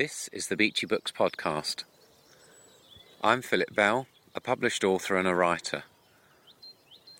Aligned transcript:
This 0.00 0.30
is 0.32 0.46
the 0.46 0.56
Beachy 0.56 0.86
Books 0.86 1.12
podcast. 1.12 1.84
I'm 3.22 3.42
Philip 3.42 3.74
Bell, 3.74 4.06
a 4.34 4.40
published 4.40 4.82
author 4.82 5.18
and 5.18 5.28
a 5.28 5.34
writer. 5.34 5.82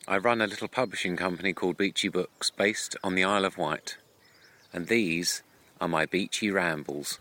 I 0.08 0.16
run 0.16 0.40
a 0.40 0.46
little 0.46 0.66
publishing 0.66 1.14
company 1.14 1.52
called 1.52 1.76
Beachy 1.76 2.08
Books 2.08 2.50
based 2.50 2.96
on 3.04 3.16
the 3.16 3.22
Isle 3.22 3.44
of 3.44 3.58
Wight, 3.58 3.98
and 4.72 4.86
these 4.86 5.42
are 5.78 5.88
my 5.88 6.06
beachy 6.06 6.50
rambles. 6.50 7.18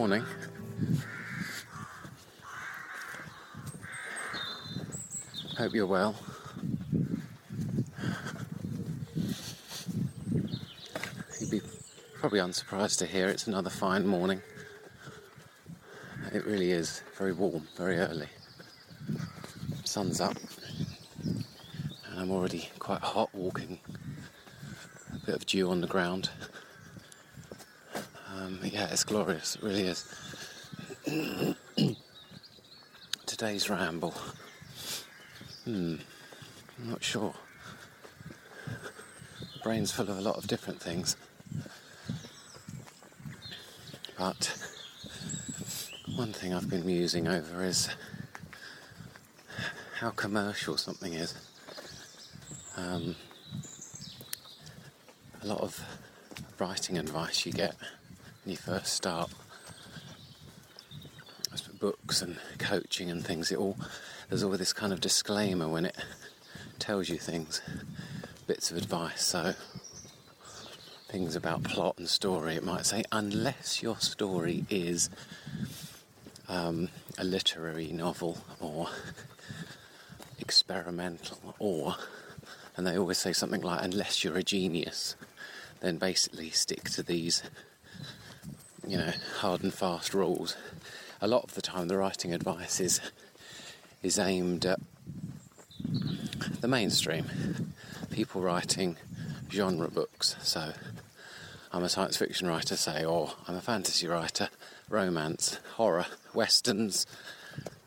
Morning. 0.00 0.24
Hope 5.58 5.74
you're 5.74 5.84
well. 5.84 6.16
You'd 11.38 11.50
be 11.50 11.60
probably 12.14 12.38
unsurprised 12.38 12.98
to 13.00 13.06
hear 13.06 13.28
it's 13.28 13.46
another 13.46 13.68
fine 13.68 14.06
morning. 14.06 14.40
It 16.32 16.46
really 16.46 16.70
is 16.70 17.02
very 17.18 17.34
warm, 17.34 17.68
very 17.76 17.98
early. 17.98 18.28
Sun's 19.84 20.18
up, 20.18 20.38
and 21.24 21.44
I'm 22.16 22.30
already 22.30 22.70
quite 22.78 23.02
hot 23.02 23.28
walking. 23.34 23.78
A 25.12 25.26
bit 25.26 25.34
of 25.34 25.44
dew 25.44 25.70
on 25.70 25.82
the 25.82 25.86
ground. 25.86 26.30
Yeah, 28.80 28.88
it's 28.92 29.04
glorious, 29.04 29.56
it 29.56 29.62
really 29.62 29.82
is. 29.82 30.06
Today's 33.26 33.68
ramble. 33.68 34.14
Hmm, 35.66 35.96
I'm 36.78 36.88
not 36.88 37.04
sure. 37.04 37.34
The 39.52 39.58
brain's 39.62 39.92
full 39.92 40.08
of 40.08 40.16
a 40.16 40.22
lot 40.22 40.38
of 40.38 40.46
different 40.46 40.80
things. 40.80 41.18
But 44.16 44.50
one 46.16 46.32
thing 46.32 46.54
I've 46.54 46.70
been 46.70 46.86
musing 46.86 47.28
over 47.28 47.62
is 47.62 47.90
how 49.98 50.08
commercial 50.08 50.78
something 50.78 51.12
is. 51.12 51.34
Um, 52.78 53.14
a 55.42 55.46
lot 55.46 55.60
of 55.60 55.78
writing 56.58 56.96
advice 56.96 57.44
you 57.44 57.52
get 57.52 57.76
you 58.44 58.56
first 58.56 58.92
start. 58.94 59.30
Books 61.78 62.20
and 62.20 62.36
coaching 62.58 63.10
and 63.10 63.24
things 63.24 63.50
it 63.50 63.56
all 63.56 63.76
there's 64.28 64.42
all 64.42 64.50
this 64.50 64.74
kind 64.74 64.92
of 64.92 65.00
disclaimer 65.00 65.66
when 65.66 65.86
it 65.86 65.96
tells 66.78 67.08
you 67.08 67.16
things 67.16 67.62
bits 68.46 68.70
of 68.70 68.76
advice. 68.76 69.24
So 69.24 69.54
things 71.08 71.34
about 71.34 71.64
plot 71.64 71.96
and 71.98 72.08
story 72.08 72.54
it 72.54 72.64
might 72.64 72.86
say 72.86 73.02
unless 73.10 73.82
your 73.82 73.96
story 73.96 74.64
is 74.70 75.10
um, 76.48 76.88
a 77.18 77.24
literary 77.24 77.88
novel 77.88 78.38
or 78.60 78.88
experimental 80.38 81.54
or 81.58 81.96
and 82.76 82.86
they 82.86 82.96
always 82.96 83.18
say 83.18 83.32
something 83.32 83.60
like 83.60 83.82
unless 83.82 84.22
you're 84.22 84.36
a 84.36 84.42
genius 84.42 85.16
then 85.80 85.96
basically 85.96 86.50
stick 86.50 86.88
to 86.90 87.02
these 87.02 87.42
you 88.90 88.96
know, 88.96 89.12
hard 89.38 89.62
and 89.62 89.72
fast 89.72 90.14
rules. 90.14 90.56
A 91.20 91.28
lot 91.28 91.44
of 91.44 91.54
the 91.54 91.62
time, 91.62 91.86
the 91.86 91.96
writing 91.96 92.34
advice 92.34 92.80
is 92.80 93.00
is 94.02 94.18
aimed 94.18 94.66
at 94.66 94.80
the 96.60 96.66
mainstream, 96.66 97.62
people 98.10 98.40
writing 98.40 98.96
genre 99.48 99.88
books. 99.88 100.34
So, 100.42 100.72
I'm 101.70 101.84
a 101.84 101.88
science 101.88 102.16
fiction 102.16 102.48
writer, 102.48 102.74
say, 102.74 103.04
or 103.04 103.34
I'm 103.46 103.54
a 103.54 103.60
fantasy 103.60 104.08
writer, 104.08 104.48
romance, 104.88 105.60
horror, 105.76 106.06
westerns. 106.34 107.06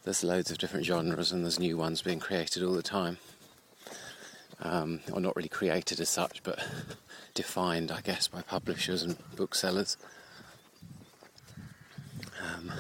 There's 0.06 0.24
loads 0.24 0.52
of 0.52 0.58
different 0.58 0.86
genres, 0.86 1.34
and 1.34 1.44
there's 1.44 1.60
new 1.60 1.76
ones 1.76 2.02
being 2.02 2.22
created 2.22 2.64
all 2.64 2.76
the 2.76 2.82
time. 2.82 3.18
Um, 4.62 5.02
or 5.12 5.20
not 5.20 5.36
really 5.36 5.50
created 5.50 6.00
as 6.00 6.08
such, 6.08 6.44
but 6.44 6.66
defined, 7.34 7.92
I 7.92 8.00
guess, 8.00 8.30
by 8.30 8.42
publishers 8.42 9.04
and 9.04 9.18
booksellers. 9.36 9.98
Um, 12.64 12.72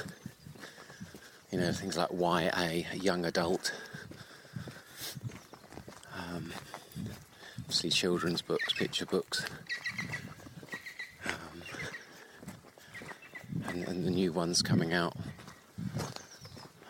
you 1.52 1.60
know, 1.60 1.72
things 1.72 1.98
like 1.98 2.10
YA, 2.12 2.50
a 2.92 2.98
young 2.98 3.26
adult, 3.26 3.74
um, 6.18 6.52
obviously 7.60 7.90
children's 7.90 8.42
books, 8.42 8.74
picture 8.74 9.06
books, 9.06 9.46
um, 11.26 11.62
and, 13.68 13.84
and, 13.88 14.06
the 14.06 14.10
new 14.10 14.32
ones 14.32 14.62
coming 14.64 14.94
out. 14.94 15.16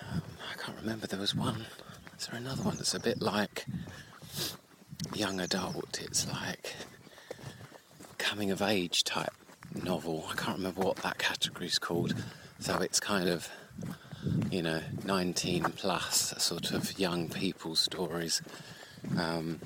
Um, 0.01 0.21
I 0.51 0.63
can't 0.63 0.77
remember, 0.79 1.07
there 1.07 1.19
was 1.19 1.35
one. 1.35 1.65
Is 2.17 2.27
there 2.27 2.39
another 2.39 2.63
one 2.63 2.77
that's 2.77 2.93
a 2.93 2.99
bit 2.99 3.21
like 3.21 3.65
young 5.13 5.41
adult? 5.41 5.99
It's 6.01 6.25
like 6.27 6.75
coming 8.17 8.51
of 8.51 8.61
age 8.61 9.03
type 9.03 9.33
novel. 9.75 10.25
I 10.29 10.35
can't 10.35 10.57
remember 10.57 10.81
what 10.81 10.97
that 10.97 11.17
category 11.17 11.65
is 11.67 11.79
called. 11.79 12.15
So 12.63 12.78
it's 12.78 13.01
kind 13.01 13.28
of, 13.28 13.50
you 14.50 14.62
know, 14.62 14.79
19 15.03 15.63
plus 15.75 16.34
sort 16.38 16.72
of 16.72 16.97
young 16.97 17.28
people 17.28 17.75
stories. 17.75 18.41
Um, 19.18 19.59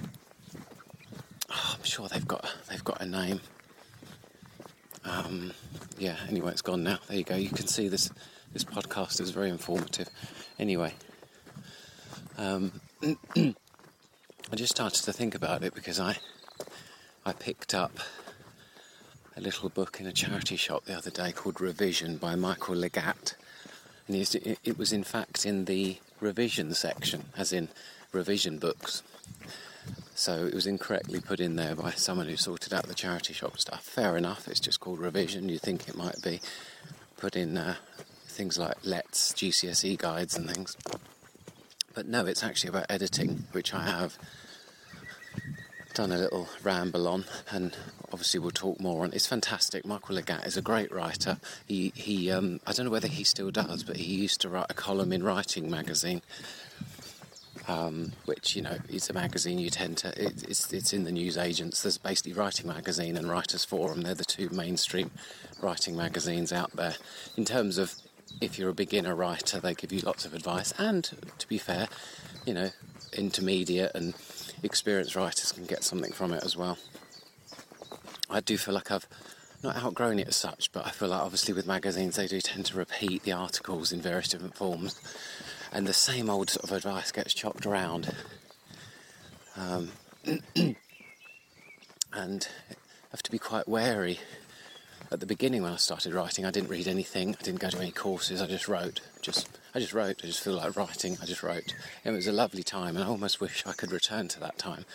oh, 1.48 1.76
I'm 1.78 1.84
sure 1.84 2.08
they've 2.08 2.28
got 2.28 2.52
they've 2.68 2.84
got 2.84 3.00
a 3.00 3.06
name. 3.06 3.42
Um, 5.06 5.54
yeah. 6.00 6.16
Anyway, 6.28 6.52
it's 6.52 6.64
gone 6.64 6.82
now. 6.82 6.98
There 7.08 7.18
you 7.18 7.24
go. 7.24 7.36
You 7.36 7.50
can 7.50 7.68
see 7.68 7.88
this 7.88 8.10
this 8.52 8.64
podcast 8.64 9.22
is 9.22 9.30
very 9.30 9.52
informative. 9.52 10.10
Anyway, 10.58 10.96
um, 12.40 12.82
I 13.36 13.54
just 14.56 14.76
started 14.76 15.04
to 15.04 15.14
think 15.14 15.36
about 15.36 15.64
it 15.64 15.76
because 15.76 16.00
I 16.00 16.18
I 17.24 17.34
picked 17.34 17.76
up 17.76 18.00
a 19.38 19.42
little 19.42 19.70
book 19.70 20.00
in 20.00 20.08
a 20.08 20.12
charity 20.12 20.56
shop 20.56 20.86
the 20.86 20.98
other 20.98 21.12
day 21.12 21.32
called 21.32 21.62
Revision 21.62 22.18
by 22.18 22.34
Michael 22.34 22.74
Legat. 22.74 23.36
And 24.08 24.16
it 24.16 24.78
was 24.80 24.92
in 24.92 25.04
fact 25.04 25.46
in 25.46 25.66
the 25.66 25.98
revision 26.20 26.74
section, 26.74 27.26
as 27.38 27.54
in 27.54 27.70
revision 28.12 28.58
books. 28.58 29.04
So 30.16 30.48
it 30.48 30.56
was 30.56 30.66
incorrectly 30.66 31.20
put 31.20 31.40
in 31.40 31.56
there 31.56 31.76
by 31.76 31.92
someone 31.92 32.28
who 32.28 32.36
sorted 32.36 32.74
out 32.74 32.88
the 32.88 32.96
charity 32.96 33.34
shop 33.34 33.60
stuff. 33.60 33.84
Fair 33.84 34.18
enough, 34.18 34.48
it's 34.48 34.60
just 34.60 34.80
called 34.80 34.98
revision. 34.98 35.50
You 35.50 35.60
think 35.60 35.88
it 35.88 35.96
might 35.96 36.20
be 36.24 36.42
put 37.18 37.36
in 37.36 37.60
uh, 37.60 37.76
things 38.26 38.58
like 38.58 38.78
Letts, 38.84 39.34
GCSE 39.34 40.00
guides 40.00 40.36
and 40.36 40.50
things. 40.50 40.76
But 41.94 42.08
no, 42.08 42.26
it's 42.26 42.44
actually 42.44 42.70
about 42.70 42.88
editing, 42.90 43.46
which 43.52 43.72
I 43.72 43.84
have 43.84 44.18
done 45.98 46.12
a 46.12 46.18
little 46.18 46.48
ramble 46.62 47.08
on, 47.08 47.26
and 47.50 47.76
obviously 48.14 48.40
we'll 48.40 48.52
talk 48.52 48.80
more 48.80 49.04
on. 49.04 49.12
It's 49.14 49.26
fantastic. 49.26 49.84
Michael 49.84 50.16
Legat 50.16 50.46
is 50.46 50.56
a 50.56 50.62
great 50.62 50.92
writer. 50.92 51.40
He 51.66 51.92
he 51.96 52.32
um, 52.32 52.60
I 52.68 52.72
don't 52.72 52.86
know 52.86 52.92
whether 52.92 53.08
he 53.08 53.24
still 53.24 53.50
does, 53.50 53.84
but 53.84 53.98
he 53.98 54.14
used 54.14 54.40
to 54.42 54.50
write 54.50 54.68
a 54.70 54.76
column 54.76 55.12
in 55.12 55.24
Writing 55.24 55.72
magazine. 55.72 56.22
Um, 57.68 58.14
which 58.26 58.56
you 58.56 58.62
know 58.62 58.78
is 58.88 59.10
a 59.10 59.14
magazine 59.14 59.58
you 59.60 59.70
tend 59.70 59.98
to 59.98 60.10
it, 60.10 60.44
it's 60.48 60.72
it's 60.72 60.94
in 60.94 61.04
the 61.04 61.12
news 61.12 61.36
agents. 61.36 61.82
There's 61.82 61.98
basically 61.98 62.34
Writing 62.34 62.68
Magazine 62.68 63.18
and 63.18 63.28
Writers 63.28 63.66
Forum. 63.66 64.02
They're 64.02 64.14
the 64.14 64.24
two 64.24 64.50
mainstream 64.50 65.10
writing 65.60 65.98
magazines 65.98 66.54
out 66.54 66.74
there. 66.76 66.96
In 67.36 67.44
terms 67.44 67.80
of 67.80 67.96
if 68.40 68.60
you're 68.60 68.70
a 68.70 68.74
beginner 68.74 69.16
writer, 69.16 69.60
they 69.60 69.74
give 69.74 69.92
you 69.92 70.02
lots 70.02 70.26
of 70.26 70.36
advice, 70.36 70.74
and 70.78 71.10
to 71.40 71.48
be 71.48 71.58
fair, 71.58 71.88
you 72.46 72.54
know, 72.54 72.70
intermediate 73.14 73.92
and 73.96 74.14
experienced 74.64 75.16
writers 75.16 75.52
can 75.52 75.66
get 75.66 75.84
something 75.84 76.12
from 76.12 76.34
it 76.34 76.44
as 76.44 76.56
well. 76.58 76.78
I 78.30 78.40
do 78.40 78.58
feel 78.58 78.74
like 78.74 78.92
I've 78.92 79.08
not 79.64 79.78
outgrown 79.78 80.20
it 80.20 80.28
as 80.28 80.36
such, 80.36 80.72
but 80.72 80.86
I 80.86 80.92
feel 80.92 81.10
like 81.10 81.22
obviously 81.22 81.54
with 81.54 81.66
magazines 81.66 82.16
they 82.16 82.28
do 82.28 82.42
tend 82.42 82.66
to 82.68 82.78
repeat 82.78 83.24
the 83.24 83.32
articles 83.32 83.92
in 83.92 84.02
various 84.02 84.28
different 84.28 84.56
forms, 84.56 85.00
and 85.72 85.88
the 85.88 85.94
same 85.94 86.30
old 86.30 86.50
sort 86.50 86.64
of 86.64 86.72
advice 86.72 87.12
gets 87.12 87.34
chopped 87.34 87.66
around. 87.66 88.14
Um, 89.56 89.92
and 92.14 92.48
I 92.72 93.12
have 93.12 93.24
to 93.24 93.32
be 93.32 93.40
quite 93.40 93.68
wary. 93.68 94.20
At 95.10 95.22
the 95.22 95.26
beginning, 95.26 95.64
when 95.64 95.72
I 95.72 95.78
started 95.78 96.14
writing, 96.14 96.46
I 96.46 96.52
didn't 96.52 96.70
read 96.70 96.88
anything. 96.88 97.36
I 97.40 97.44
didn't 97.44 97.62
go 97.62 97.70
to 97.70 97.80
any 97.80 97.92
courses. 97.92 98.42
I 98.42 98.48
just 98.48 98.68
wrote. 98.68 99.00
Just 99.22 99.57
I 99.76 99.80
just 99.80 99.94
wrote. 99.94 100.22
I 100.24 100.28
just 100.28 100.44
feel 100.44 100.54
like 100.54 100.76
writing. 100.76 101.18
I 101.22 101.26
just 101.26 101.44
wrote. 101.44 101.74
It 102.04 102.12
was 102.12 102.28
a 102.28 102.32
lovely 102.32 102.64
time, 102.64 102.96
and 102.96 103.04
I 103.04 103.08
almost 103.08 103.40
wish 103.42 103.66
I 103.66 103.74
could 103.74 103.92
return 103.92 104.28
to 104.30 104.40
that 104.40 104.58
time. 104.58 104.86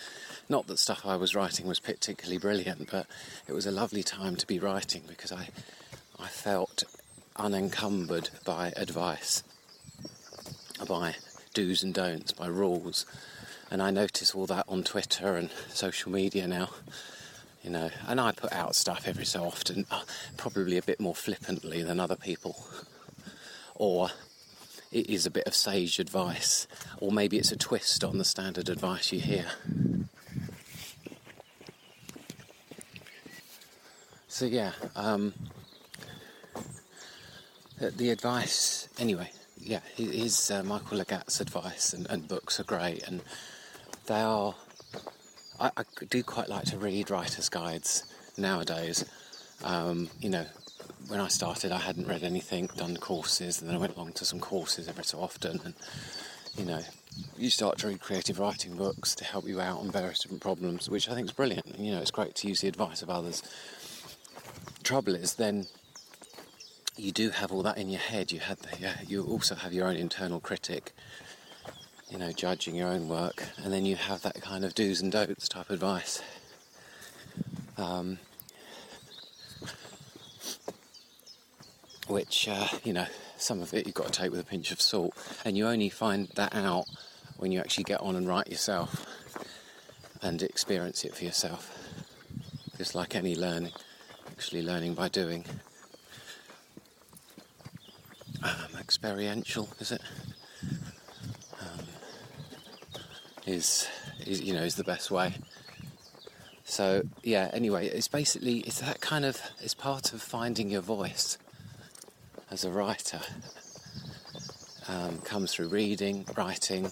Not 0.48 0.66
that 0.66 0.78
stuff 0.78 1.06
I 1.06 1.16
was 1.16 1.34
writing 1.34 1.66
was 1.66 1.78
particularly 1.78 2.38
brilliant, 2.38 2.90
but 2.90 3.06
it 3.46 3.52
was 3.52 3.66
a 3.66 3.70
lovely 3.70 4.02
time 4.02 4.36
to 4.36 4.46
be 4.46 4.58
writing 4.58 5.02
because 5.06 5.32
I 5.32 5.48
I 6.18 6.28
felt 6.28 6.84
unencumbered 7.36 8.30
by 8.44 8.72
advice, 8.76 9.42
by 10.86 11.16
do's 11.54 11.82
and 11.82 11.94
don'ts, 11.94 12.32
by 12.32 12.46
rules. 12.46 13.06
And 13.70 13.82
I 13.82 13.90
notice 13.90 14.34
all 14.34 14.46
that 14.46 14.66
on 14.68 14.84
Twitter 14.84 15.36
and 15.36 15.50
social 15.68 16.12
media 16.12 16.46
now 16.46 16.68
you 17.62 17.70
know, 17.70 17.90
and 18.08 18.20
I 18.20 18.32
put 18.32 18.52
out 18.52 18.74
stuff 18.74 19.06
every 19.06 19.24
so 19.24 19.44
often, 19.44 19.86
uh, 19.90 20.02
probably 20.36 20.76
a 20.78 20.82
bit 20.82 20.98
more 20.98 21.14
flippantly 21.14 21.82
than 21.82 22.00
other 22.00 22.16
people, 22.16 22.64
or 23.76 24.10
it 24.92 25.08
is 25.08 25.26
a 25.26 25.30
bit 25.30 25.46
of 25.46 25.54
sage 25.54 25.98
advice, 25.98 26.66
or 27.00 27.10
maybe 27.10 27.38
it's 27.38 27.52
a 27.52 27.56
twist 27.56 28.04
on 28.04 28.18
the 28.18 28.24
standard 28.24 28.68
advice 28.68 29.12
you 29.12 29.20
hear. 29.20 29.46
So 34.28 34.46
yeah, 34.46 34.72
um, 34.96 35.34
the, 37.78 38.10
advice 38.10 38.88
anyway. 38.98 39.30
Yeah, 39.58 39.80
his 39.94 40.50
uh, 40.50 40.62
Michael 40.64 40.98
Legat's 40.98 41.40
advice 41.40 41.92
and, 41.92 42.06
and 42.10 42.26
books 42.26 42.58
are 42.58 42.64
great, 42.64 43.06
and 43.06 43.22
they 44.06 44.20
are 44.20 44.54
I, 45.60 45.70
I 45.76 45.84
do 46.10 46.22
quite 46.24 46.48
like 46.48 46.64
to 46.66 46.78
read 46.78 47.10
writers' 47.10 47.48
guides 47.48 48.04
nowadays. 48.36 49.04
Um, 49.62 50.10
you 50.20 50.28
know, 50.28 50.46
when 51.08 51.20
I 51.20 51.28
started, 51.28 51.72
I 51.72 51.78
hadn't 51.78 52.08
read 52.08 52.22
anything, 52.22 52.68
done 52.76 52.96
courses, 52.96 53.60
and 53.60 53.68
then 53.68 53.76
I 53.76 53.78
went 53.78 53.96
along 53.96 54.12
to 54.14 54.24
some 54.24 54.40
courses 54.40 54.88
every 54.88 55.04
so 55.04 55.20
often. 55.20 55.60
And 55.64 55.74
you 56.56 56.64
know, 56.64 56.80
you 57.36 57.50
start 57.50 57.78
to 57.78 57.88
read 57.88 58.00
creative 58.00 58.38
writing 58.38 58.76
books 58.76 59.14
to 59.16 59.24
help 59.24 59.46
you 59.46 59.60
out 59.60 59.80
on 59.80 59.90
various 59.90 60.20
different 60.20 60.42
problems, 60.42 60.88
which 60.88 61.08
I 61.08 61.14
think 61.14 61.26
is 61.26 61.32
brilliant. 61.32 61.66
And, 61.66 61.86
you 61.86 61.92
know, 61.92 62.00
it's 62.00 62.10
great 62.10 62.34
to 62.36 62.48
use 62.48 62.60
the 62.60 62.68
advice 62.68 63.02
of 63.02 63.10
others. 63.10 63.42
Trouble 64.82 65.14
is, 65.14 65.34
then 65.34 65.66
you 66.96 67.12
do 67.12 67.30
have 67.30 67.52
all 67.52 67.62
that 67.62 67.78
in 67.78 67.88
your 67.88 68.00
head. 68.00 68.32
You 68.32 68.40
had 68.40 68.58
the, 68.58 68.78
yeah, 68.78 68.96
you 69.06 69.24
also 69.24 69.54
have 69.54 69.72
your 69.72 69.86
own 69.86 69.96
internal 69.96 70.40
critic 70.40 70.92
you 72.12 72.18
know, 72.18 72.30
judging 72.30 72.74
your 72.74 72.88
own 72.88 73.08
work, 73.08 73.42
and 73.64 73.72
then 73.72 73.86
you 73.86 73.96
have 73.96 74.20
that 74.20 74.40
kind 74.42 74.66
of 74.66 74.74
do's 74.74 75.00
and 75.00 75.10
don'ts 75.10 75.48
type 75.48 75.70
advice. 75.70 76.22
Um, 77.78 78.18
which, 82.08 82.48
uh, 82.48 82.68
you 82.84 82.92
know, 82.92 83.06
some 83.36 83.60
of 83.60 83.72
it 83.74 83.86
you've 83.86 83.94
got 83.94 84.12
to 84.12 84.20
take 84.20 84.30
with 84.30 84.40
a 84.40 84.44
pinch 84.44 84.72
of 84.72 84.80
salt, 84.80 85.14
and 85.44 85.56
you 85.56 85.66
only 85.66 85.88
find 85.88 86.28
that 86.34 86.54
out 86.54 86.86
when 87.36 87.52
you 87.52 87.60
actually 87.60 87.84
get 87.84 88.00
on 88.00 88.16
and 88.16 88.28
write 88.28 88.48
yourself 88.48 89.06
and 90.20 90.42
experience 90.42 91.04
it 91.04 91.14
for 91.14 91.24
yourself. 91.24 91.76
Just 92.76 92.94
like 92.94 93.14
any 93.14 93.34
learning, 93.34 93.72
actually 94.30 94.62
learning 94.62 94.94
by 94.94 95.08
doing. 95.08 95.44
Um, 98.42 98.76
experiential, 98.78 99.68
is 99.78 99.92
it? 99.92 100.02
is, 103.46 103.88
is 104.26 104.40
you 104.40 104.54
know 104.54 104.62
is 104.62 104.76
the 104.76 104.84
best 104.84 105.10
way. 105.10 105.34
So 106.72 107.02
yeah. 107.22 107.50
Anyway, 107.52 107.86
it's 107.88 108.08
basically 108.08 108.60
it's 108.60 108.80
that 108.80 109.02
kind 109.02 109.26
of 109.26 109.42
it's 109.60 109.74
part 109.74 110.14
of 110.14 110.22
finding 110.22 110.70
your 110.70 110.80
voice 110.80 111.36
as 112.50 112.64
a 112.64 112.70
writer. 112.70 113.20
Um, 114.88 115.18
comes 115.18 115.52
through 115.52 115.68
reading, 115.68 116.24
writing, 116.34 116.90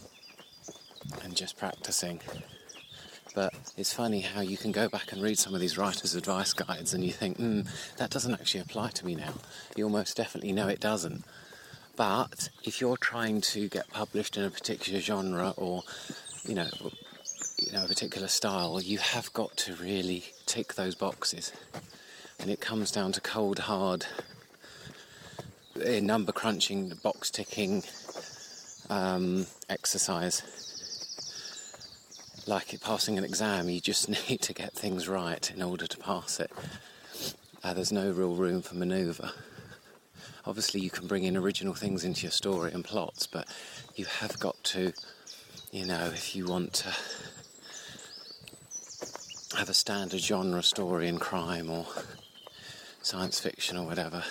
and 1.24 1.34
just 1.34 1.56
practicing. 1.56 2.20
But 3.34 3.54
it's 3.78 3.94
funny 3.94 4.20
how 4.20 4.42
you 4.42 4.58
can 4.58 4.70
go 4.70 4.86
back 4.86 5.12
and 5.12 5.22
read 5.22 5.38
some 5.38 5.54
of 5.54 5.62
these 5.62 5.78
writers' 5.78 6.14
advice 6.14 6.52
guides 6.52 6.92
and 6.92 7.02
you 7.02 7.12
think, 7.12 7.38
hmm, 7.38 7.62
that 7.96 8.10
doesn't 8.10 8.34
actually 8.34 8.60
apply 8.60 8.90
to 8.90 9.06
me 9.06 9.14
now. 9.14 9.32
You 9.76 9.84
almost 9.84 10.14
definitely 10.14 10.52
know 10.52 10.68
it 10.68 10.80
doesn't. 10.80 11.24
But 11.96 12.50
if 12.64 12.82
you're 12.82 12.98
trying 12.98 13.40
to 13.52 13.68
get 13.68 13.88
published 13.88 14.36
in 14.36 14.44
a 14.44 14.50
particular 14.50 15.00
genre 15.00 15.54
or 15.56 15.84
you 16.44 16.54
know, 16.54 16.68
you 17.70 17.78
know, 17.78 17.84
a 17.84 17.88
particular 17.88 18.26
style, 18.26 18.80
you 18.80 18.98
have 18.98 19.32
got 19.32 19.56
to 19.56 19.74
really 19.76 20.24
tick 20.46 20.74
those 20.74 20.96
boxes. 20.96 21.52
And 22.40 22.50
it 22.50 22.60
comes 22.60 22.90
down 22.90 23.12
to 23.12 23.20
cold, 23.20 23.60
hard, 23.60 24.06
eh, 25.80 26.00
number 26.00 26.32
crunching, 26.32 26.88
box 27.02 27.30
ticking 27.30 27.84
um, 28.88 29.46
exercise. 29.68 30.42
Like 32.48 32.74
passing 32.80 33.18
an 33.18 33.24
exam, 33.24 33.68
you 33.68 33.80
just 33.80 34.08
need 34.28 34.40
to 34.42 34.52
get 34.52 34.72
things 34.72 35.06
right 35.06 35.48
in 35.54 35.62
order 35.62 35.86
to 35.86 35.98
pass 35.98 36.40
it. 36.40 36.50
Uh, 37.62 37.72
there's 37.72 37.92
no 37.92 38.10
real 38.10 38.34
room 38.34 38.62
for 38.62 38.74
manoeuvre. 38.74 39.30
Obviously, 40.44 40.80
you 40.80 40.90
can 40.90 41.06
bring 41.06 41.22
in 41.22 41.36
original 41.36 41.74
things 41.74 42.02
into 42.02 42.22
your 42.22 42.32
story 42.32 42.72
and 42.72 42.84
plots, 42.84 43.28
but 43.28 43.46
you 43.94 44.06
have 44.06 44.40
got 44.40 44.56
to 44.64 44.92
you 45.72 45.86
know, 45.86 46.06
if 46.06 46.34
you 46.34 46.46
want 46.46 46.72
to 46.72 46.92
have 49.60 49.68
a 49.68 49.74
standard 49.74 50.20
genre 50.22 50.62
story 50.62 51.06
in 51.06 51.18
crime 51.18 51.68
or 51.68 51.84
science 53.02 53.38
fiction 53.38 53.76
or 53.76 53.84
whatever 53.84 54.24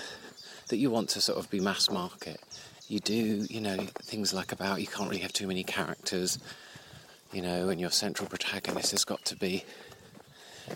that 0.69 0.77
you 0.77 0.89
want 0.89 1.07
to 1.07 1.21
sort 1.21 1.37
of 1.37 1.47
be 1.51 1.59
mass 1.59 1.87
market, 1.91 2.41
you 2.87 2.99
do, 2.99 3.45
you 3.47 3.61
know, 3.61 3.77
things 4.01 4.33
like 4.33 4.51
about 4.51 4.81
you 4.81 4.87
can't 4.87 5.07
really 5.07 5.21
have 5.21 5.31
too 5.31 5.45
many 5.45 5.63
characters, 5.63 6.39
you 7.31 7.43
know, 7.43 7.69
and 7.69 7.79
your 7.79 7.91
central 7.91 8.27
protagonist 8.27 8.89
has 8.89 9.05
got 9.05 9.23
to 9.23 9.35
be 9.35 9.63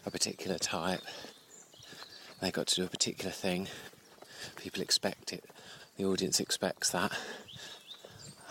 a 0.06 0.12
particular 0.12 0.60
type. 0.60 1.02
They've 2.40 2.54
got 2.54 2.68
to 2.68 2.76
do 2.76 2.84
a 2.84 2.88
particular 2.88 3.32
thing. 3.32 3.70
People 4.56 4.84
expect 4.84 5.34
it. 5.34 5.44
The 5.98 6.06
audience 6.06 6.40
expects 6.40 6.92
that. 6.92 7.12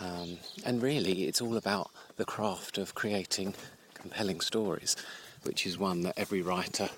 Um, 0.01 0.39
and 0.65 0.81
really, 0.81 1.29
it's 1.29 1.39
all 1.39 1.55
about 1.55 1.91
the 2.17 2.25
craft 2.25 2.77
of 2.77 2.93
creating 2.93 3.53
compelling 3.93 4.41
stories, 4.41 4.97
which 5.43 5.65
is 5.65 5.77
one 5.77 6.01
that 6.01 6.13
every 6.17 6.41
writer, 6.41 6.89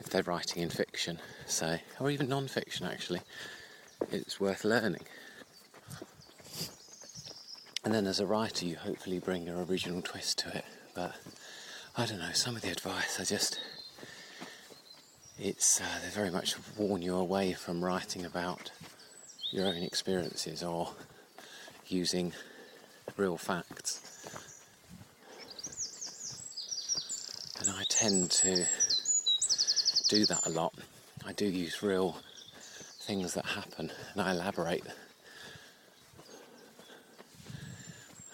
if 0.00 0.08
they're 0.10 0.22
writing 0.22 0.62
in 0.62 0.70
fiction, 0.70 1.18
say, 1.46 1.82
or 2.00 2.10
even 2.10 2.28
non 2.28 2.48
fiction 2.48 2.86
actually, 2.86 3.20
it's 4.10 4.40
worth 4.40 4.64
learning. 4.64 5.02
And 7.84 7.92
then 7.92 8.06
as 8.06 8.18
a 8.18 8.26
writer, 8.26 8.64
you 8.64 8.76
hopefully 8.76 9.18
bring 9.18 9.46
your 9.46 9.62
original 9.62 10.00
twist 10.00 10.38
to 10.38 10.56
it. 10.56 10.64
But 10.94 11.14
I 11.96 12.06
don't 12.06 12.18
know, 12.18 12.32
some 12.32 12.56
of 12.56 12.62
the 12.62 12.70
advice, 12.70 13.20
I 13.20 13.24
just. 13.24 13.60
It's 15.38 15.80
uh, 15.80 15.84
they 16.02 16.10
very 16.10 16.30
much 16.30 16.54
warn 16.76 17.02
you 17.02 17.16
away 17.16 17.52
from 17.52 17.84
writing 17.84 18.24
about 18.24 18.70
your 19.50 19.66
own 19.66 19.82
experiences 19.82 20.62
or 20.62 20.92
using 21.88 22.32
real 23.16 23.36
facts. 23.36 24.13
And 27.66 27.74
I 27.78 27.84
tend 27.88 28.30
to 28.30 28.66
do 30.10 30.26
that 30.26 30.46
a 30.46 30.50
lot. 30.50 30.74
I 31.24 31.32
do 31.32 31.46
use 31.46 31.82
real 31.82 32.18
things 33.00 33.32
that 33.34 33.46
happen 33.46 33.90
and 34.12 34.20
I 34.20 34.32
elaborate. 34.32 34.84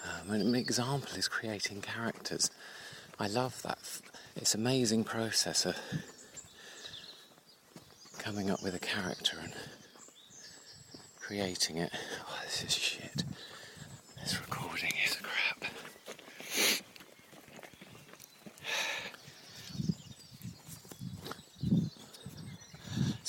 Um, 0.04 0.32
an 0.32 0.56
example 0.56 1.16
is 1.16 1.28
creating 1.28 1.80
characters. 1.80 2.50
I 3.20 3.28
love 3.28 3.62
that. 3.62 3.78
It's 4.34 4.56
an 4.56 4.62
amazing 4.62 5.04
process 5.04 5.64
of 5.64 5.76
coming 8.18 8.50
up 8.50 8.64
with 8.64 8.74
a 8.74 8.80
character 8.80 9.36
and 9.40 9.52
creating 11.20 11.76
it. 11.76 11.92
Oh, 12.28 12.40
this 12.44 12.64
is 12.64 12.74
shit. 12.74 13.22
This 14.20 14.40
recording 14.40 14.92
is 15.04 15.14
crap. 15.14 15.70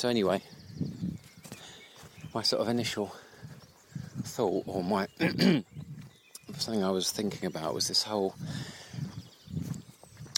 So, 0.02 0.10
anyway, 0.10 0.42
my 2.34 2.42
sort 2.42 2.64
of 2.64 2.70
initial 2.70 3.16
thought, 4.24 4.64
or 4.66 4.84
my 4.84 5.08
something 6.58 6.84
I 6.84 6.90
was 6.90 7.12
thinking 7.12 7.46
about, 7.46 7.76
was 7.76 7.88
this 7.88 8.02
whole 8.02 8.34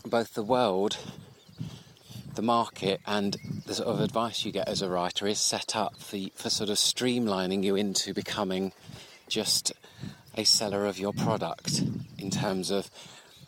both 0.05 0.33
the 0.33 0.43
world 0.43 0.97
the 2.35 2.41
market 2.41 2.99
and 3.07 3.37
the 3.65 3.75
sort 3.75 3.87
of 3.87 4.01
advice 4.01 4.43
you 4.43 4.51
get 4.51 4.67
as 4.67 4.81
a 4.81 4.89
writer 4.89 5.27
is 5.27 5.39
set 5.39 5.77
up 5.77 5.95
for, 5.95 6.17
for 6.35 6.49
sort 6.49 6.69
of 6.69 6.75
streamlining 6.75 7.63
you 7.63 7.77
into 7.77 8.13
becoming 8.13 8.73
just 9.29 9.71
a 10.35 10.43
seller 10.43 10.85
of 10.85 10.99
your 10.99 11.13
product 11.13 11.83
in 12.17 12.29
terms 12.29 12.69
of 12.69 12.91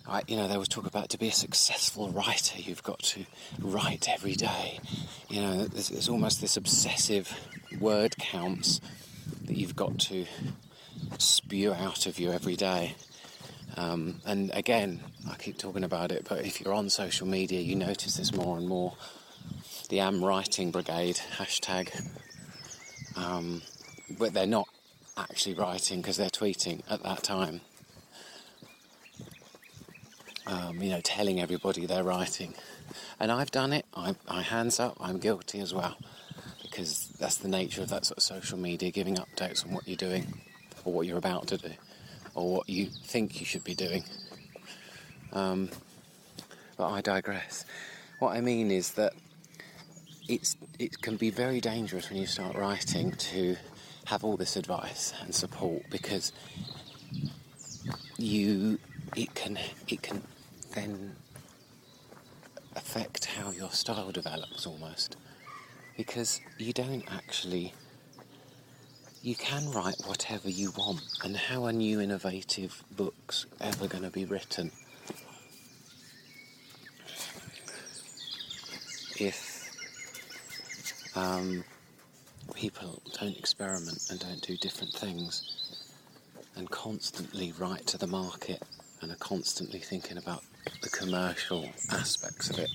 I, 0.07 0.21
you 0.27 0.37
know, 0.37 0.47
they 0.47 0.53
always 0.53 0.67
talk 0.67 0.85
about 0.85 1.09
to 1.09 1.17
be 1.17 1.29
a 1.29 1.33
successful 1.33 2.09
writer, 2.09 2.61
you've 2.61 2.83
got 2.83 2.99
to 2.99 3.25
write 3.59 4.07
every 4.07 4.35
day. 4.35 4.79
You 5.35 5.41
know, 5.41 5.65
there's, 5.65 5.89
there's 5.89 6.07
almost 6.07 6.39
this 6.39 6.55
obsessive 6.55 7.29
word 7.81 8.15
counts 8.17 8.79
that 9.43 9.57
you've 9.57 9.75
got 9.75 9.99
to 9.99 10.25
spew 11.17 11.73
out 11.73 12.05
of 12.05 12.17
you 12.19 12.31
every 12.31 12.55
day. 12.55 12.95
Um, 13.75 14.21
and 14.25 14.49
again, 14.53 15.01
I 15.29 15.35
keep 15.35 15.57
talking 15.57 15.83
about 15.83 16.13
it, 16.13 16.25
but 16.29 16.45
if 16.45 16.61
you're 16.61 16.73
on 16.73 16.89
social 16.89 17.27
media, 17.27 17.59
you 17.59 17.75
notice 17.75 18.15
this 18.15 18.33
more 18.33 18.57
and 18.57 18.65
more. 18.65 18.93
The 19.89 19.99
Am 19.99 20.23
Writing 20.23 20.71
Brigade 20.71 21.19
hashtag, 21.37 21.89
um, 23.17 23.61
but 24.17 24.33
they're 24.33 24.47
not 24.47 24.69
actually 25.17 25.55
writing 25.55 25.99
because 25.99 26.15
they're 26.15 26.29
tweeting 26.29 26.81
at 26.89 27.03
that 27.03 27.23
time. 27.23 27.59
Um, 30.47 30.79
you 30.81 30.91
know, 30.91 31.01
telling 31.01 31.41
everybody 31.41 31.87
they're 31.87 32.03
writing. 32.03 32.53
And 33.19 33.31
I've 33.31 33.49
done 33.49 33.73
it. 33.73 33.85
I, 33.95 34.15
I 34.27 34.43
hands 34.43 34.79
up. 34.79 34.95
I'm 34.99 35.17
guilty 35.17 35.59
as 35.59 35.73
well 35.73 35.97
because 36.61 37.07
that's 37.19 37.37
the 37.37 37.47
nature 37.47 37.81
of 37.81 37.89
that 37.89 38.05
sort 38.05 38.17
of 38.17 38.23
social 38.23 38.59
media, 38.59 38.91
giving 38.91 39.15
updates 39.15 39.65
on 39.65 39.73
what 39.73 39.87
you're 39.87 39.95
doing 39.95 40.41
or 40.83 40.93
what 40.93 41.07
you're 41.07 41.17
about 41.17 41.47
to 41.47 41.57
do 41.57 41.71
or 42.33 42.57
what 42.57 42.69
you 42.69 42.87
think 42.87 43.39
you 43.39 43.45
should 43.45 43.63
be 43.63 43.73
doing. 43.73 44.03
Um, 45.31 45.69
but 46.77 46.89
I 46.89 47.01
digress. 47.01 47.65
What 48.19 48.35
I 48.35 48.41
mean 48.41 48.71
is 48.71 48.91
that 48.91 49.13
it's 50.27 50.55
it 50.79 51.01
can 51.01 51.15
be 51.15 51.29
very 51.29 51.61
dangerous 51.61 52.09
when 52.09 52.19
you 52.19 52.27
start 52.27 52.55
writing 52.55 53.11
to 53.13 53.55
have 54.05 54.23
all 54.23 54.37
this 54.37 54.55
advice 54.55 55.13
and 55.21 55.33
support 55.33 55.83
because 55.89 56.31
you 58.17 58.79
it 59.15 59.33
can 59.33 59.57
it 59.87 60.01
can 60.01 60.21
then 60.75 61.15
affect 62.75 63.25
how 63.25 63.51
your 63.51 63.71
style 63.71 64.11
develops 64.11 64.67
almost. 64.67 65.15
Because 65.97 66.41
you 66.59 66.73
don't 66.73 67.03
actually 67.11 67.73
you 69.25 69.33
can 69.33 69.71
write 69.71 69.99
whatever 70.05 70.51
you 70.51 70.71
want. 70.77 71.01
And 71.23 71.35
how 71.35 71.65
are 71.65 71.73
new 71.73 71.99
innovative 71.99 72.83
books 72.95 73.47
ever 73.59 73.87
going 73.87 74.03
to 74.03 74.11
be 74.11 74.23
written? 74.23 74.71
If 79.19 79.71
um, 81.15 81.63
people 82.53 83.01
don't 83.19 83.35
experiment 83.35 84.05
and 84.11 84.19
don't 84.19 84.41
do 84.41 84.57
different 84.57 84.93
things 84.93 85.41
and 86.55 86.69
constantly 86.69 87.51
write 87.57 87.87
to 87.87 87.97
the 87.97 88.05
market 88.05 88.61
and 89.01 89.11
are 89.11 89.15
constantly 89.15 89.79
thinking 89.79 90.17
about 90.17 90.43
the 90.81 90.89
commercial 90.89 91.69
aspects 91.91 92.49
of 92.49 92.59
it. 92.59 92.69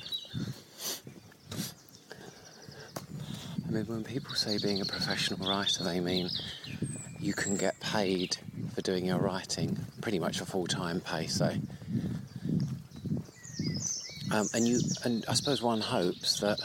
I 3.66 3.72
mean, 3.72 3.86
when 3.86 4.02
people 4.02 4.34
say 4.34 4.58
being 4.58 4.80
a 4.80 4.84
professional 4.84 5.48
writer, 5.48 5.84
they 5.84 6.00
mean 6.00 6.28
you 7.20 7.34
can 7.34 7.56
get 7.56 7.78
paid 7.80 8.36
for 8.74 8.80
doing 8.82 9.06
your 9.06 9.18
writing, 9.18 9.78
pretty 10.00 10.18
much 10.18 10.40
a 10.40 10.46
full-time 10.46 11.00
pay. 11.00 11.26
So, 11.28 11.52
um, 14.32 14.48
and 14.54 14.66
you, 14.66 14.80
and 15.04 15.24
I 15.28 15.34
suppose 15.34 15.62
one 15.62 15.80
hopes 15.80 16.40
that 16.40 16.58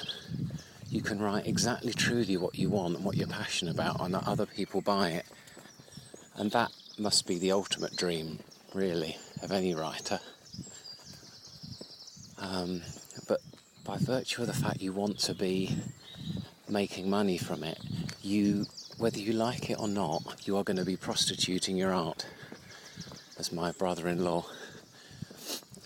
you 0.90 1.02
can 1.02 1.20
write 1.20 1.46
exactly 1.46 1.94
truly 1.94 2.38
what 2.38 2.58
you 2.58 2.70
want 2.70 2.96
and 2.96 3.06
what 3.06 3.18
you're 3.18 3.28
passionate 3.28 3.76
about, 3.76 4.02
and 4.02 4.14
that 4.14 4.28
other 4.28 4.46
people 4.46 4.82
buy 4.82 5.10
it. 5.12 5.26
And 6.38 6.52
that 6.52 6.72
must 6.98 7.28
be 7.28 7.38
the 7.38 7.52
ultimate 7.52 7.96
dream, 7.96 8.40
really, 8.74 9.18
of 9.44 9.52
any 9.52 9.76
writer. 9.76 10.20
Um, 12.38 12.82
but 13.28 13.42
by 13.84 13.98
virtue 13.98 14.42
of 14.42 14.48
the 14.48 14.54
fact 14.54 14.82
you 14.82 14.92
want 14.92 15.20
to 15.20 15.34
be 15.34 15.76
making 16.68 17.10
money 17.10 17.38
from 17.38 17.64
it, 17.64 17.80
you, 18.22 18.66
whether 18.98 19.20
you 19.20 19.34
like 19.34 19.70
it 19.70 19.80
or 19.80 19.88
not, 19.88 20.42
you 20.46 20.58
are 20.58 20.64
going 20.64 20.78
to 20.78 20.86
be 20.86 20.98
prostituting 20.98 21.78
your 21.78 21.94
art. 21.94 22.26
As 23.38 23.52
my 23.52 23.72
brother-in-law 23.72 24.46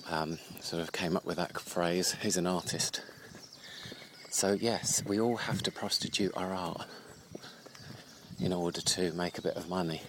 um, 0.09 0.39
sort 0.61 0.81
of 0.81 0.91
came 0.91 1.15
up 1.15 1.25
with 1.25 1.37
that 1.37 1.59
phrase, 1.59 2.15
he's 2.21 2.37
an 2.37 2.47
artist. 2.47 3.01
So 4.29 4.53
yes, 4.53 5.03
we 5.05 5.19
all 5.19 5.37
have 5.37 5.61
to 5.63 5.71
prostitute 5.71 6.31
our 6.35 6.53
art 6.53 6.87
in 8.39 8.53
order 8.53 8.81
to 8.81 9.11
make 9.11 9.37
a 9.37 9.41
bit 9.41 9.55
of 9.55 9.67
money. 9.67 10.01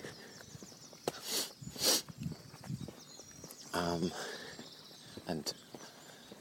Um, 3.73 4.13
and 5.27 5.53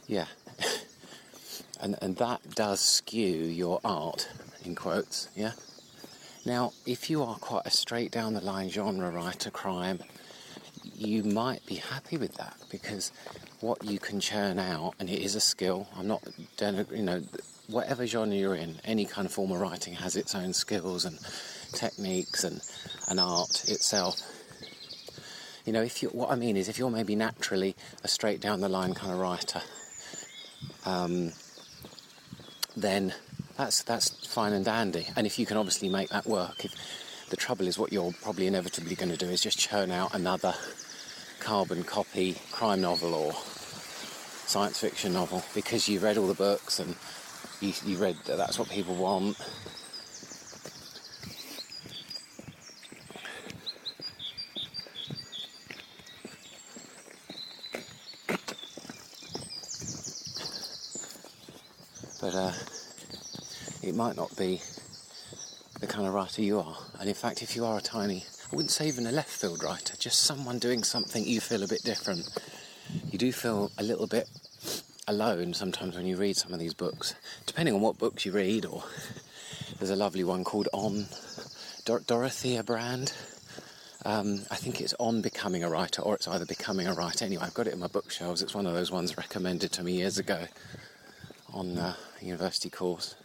yeah, 0.10 0.25
and 1.80 1.96
and 2.01 2.18
that 2.18 2.56
does 2.56 2.80
skew 2.82 3.46
your 3.46 3.80
art 3.86 4.28
in 4.66 4.74
quotes. 4.74 5.30
Yeah. 5.36 5.51
Now, 6.46 6.74
if 6.88 7.10
you 7.10 7.22
are 7.22 7.36
quite 7.36 7.66
a 7.66 7.70
straight 7.70 8.12
down 8.12 8.34
the 8.34 8.42
line 8.42 8.70
genre 8.70 9.12
writer, 9.12 9.51
crime, 9.51 10.00
you 10.96 11.24
might 11.24 11.63
be 11.68 11.75
happy 11.75 12.18
with 12.18 12.34
that 12.36 12.58
because 12.72 13.12
what 13.60 13.84
you 13.84 14.00
can 14.00 14.20
churn 14.20 14.58
out, 14.58 14.96
and 15.00 15.10
it 15.10 15.22
is 15.22 15.36
a 15.36 15.39
skill. 15.39 15.88
I'm 15.96 16.08
not, 16.08 16.24
you 16.60 17.04
know, 17.04 17.22
whatever 17.68 18.08
genre 18.08 18.36
you're 18.36 18.56
in, 18.56 18.80
any 18.84 19.06
kind 19.06 19.28
of 19.28 19.32
form 19.32 19.51
of 19.51 19.60
writing 19.60 19.94
has 19.94 20.16
its 20.16 20.34
own 20.34 20.54
skills 20.54 21.06
and 21.06 21.20
techniques 21.72 22.44
and, 22.44 22.62
and 23.10 23.20
art 23.20 23.70
itself. 23.70 24.20
You 25.66 25.74
know, 25.74 25.84
if 25.84 26.01
you, 26.01 26.10
what 26.10 26.32
I 26.32 26.36
mean 26.36 26.58
is, 26.58 26.68
if 26.68 26.80
you're 26.80 26.89
maybe 26.89 27.16
naturally 27.16 27.75
a 28.04 28.08
straight 28.08 28.42
down 28.42 28.62
the 28.62 28.70
line 28.70 28.96
kind 28.96 29.13
of 29.13 29.20
writer, 29.20 29.62
um, 30.86 31.31
then 32.75 33.13
that's 33.57 33.83
that's 33.83 34.09
fine 34.27 34.53
and 34.53 34.65
dandy. 34.65 35.07
And 35.15 35.27
if 35.27 35.38
you 35.38 35.45
can 35.45 35.57
obviously 35.57 35.89
make 35.89 36.09
that 36.09 36.25
work, 36.25 36.65
if 36.65 36.74
the 37.29 37.38
trouble 37.38 37.67
is, 37.67 37.77
what 37.77 37.91
you're 37.91 38.13
probably 38.21 38.48
inevitably 38.48 38.95
going 38.95 39.12
to 39.12 39.17
do 39.17 39.27
is 39.27 39.41
just 39.41 39.59
churn 39.59 39.91
out 39.91 40.13
another 40.13 40.53
carbon 41.39 41.83
copy 41.83 42.36
crime 42.51 42.81
novel 42.81 43.13
or 43.13 43.33
science 44.45 44.79
fiction 44.79 45.13
novel 45.13 45.43
because 45.53 45.88
you 45.88 46.00
read 46.00 46.17
all 46.17 46.27
the 46.27 46.33
books 46.33 46.79
and 46.79 46.95
you, 47.62 47.74
you 47.86 47.98
read 47.98 48.17
that 48.25 48.38
that's 48.38 48.57
what 48.57 48.67
people 48.69 48.95
want. 48.95 49.38
But 62.21 62.36
uh, 62.36 62.51
it 63.81 63.88
might 64.00 64.15
not 64.15 64.34
be 64.38 64.62
the 65.82 65.86
kind 65.86 66.08
of 66.08 66.13
writer 66.13 66.41
you 66.41 66.58
are. 66.58 66.77
And 67.01 67.10
in 67.10 67.15
fact, 67.15 67.44
if 67.44 67.53
you 67.53 67.65
are 67.65 67.79
a 67.79 67.82
tiny, 67.82 68.24
I 68.50 68.56
wouldn't 68.56 68.72
say 68.72 68.88
even 68.88 69.06
a 69.06 69.12
left 69.12 69.29
field 69.29 69.62
writer, 69.62 69.98
just 70.00 70.22
someone 70.22 70.58
doing 70.58 70.86
something 70.86 71.25
you 71.25 71.41
feel 71.41 71.63
a 71.63 71.68
bit 71.68 71.84
different, 71.84 72.29
you 73.12 73.20
do 73.20 73.34
feel 73.34 73.72
a 73.77 73.84
little 73.84 74.08
bit 74.08 74.29
alone 75.10 75.53
sometimes 75.53 75.98
when 75.98 76.06
you 76.06 76.15
read 76.15 76.38
some 76.38 76.53
of 76.53 76.60
these 76.60 76.74
books, 76.74 77.13
depending 77.46 77.75
on 77.75 77.82
what 77.82 77.98
books 77.98 78.25
you 78.25 78.32
read. 78.32 78.65
Or 78.65 78.86
there's 79.79 79.89
a 79.89 79.98
lovely 79.98 80.24
one 80.24 80.46
called 80.46 80.70
On 80.72 81.06
Dor- 81.84 82.00
Dorothea 82.00 82.63
Brande. 82.63 83.12
Um, 84.06 84.44
I 84.50 84.56
think 84.56 84.79
it's 84.79 84.94
on 84.98 85.22
becoming 85.22 85.65
a 85.65 85.70
writer, 85.70 86.03
or 86.03 86.15
it's 86.15 86.27
either 86.29 86.46
becoming 86.46 86.88
a 86.88 86.94
writer. 86.94 87.25
Anyway, 87.25 87.44
I've 87.44 87.53
got 87.53 87.68
it 87.68 87.74
in 87.74 87.79
my 87.79 87.88
bookshelves. 87.88 88.41
It's 88.41 88.56
one 88.56 88.65
of 88.65 88.74
those 88.74 88.91
ones 88.91 89.18
recommended 89.18 89.74
to 89.74 89.84
me 89.84 89.91
years 89.91 90.18
ago 90.18 90.46
on 91.51 91.77
a 91.77 91.98
university 92.22 92.70
course, 92.70 93.15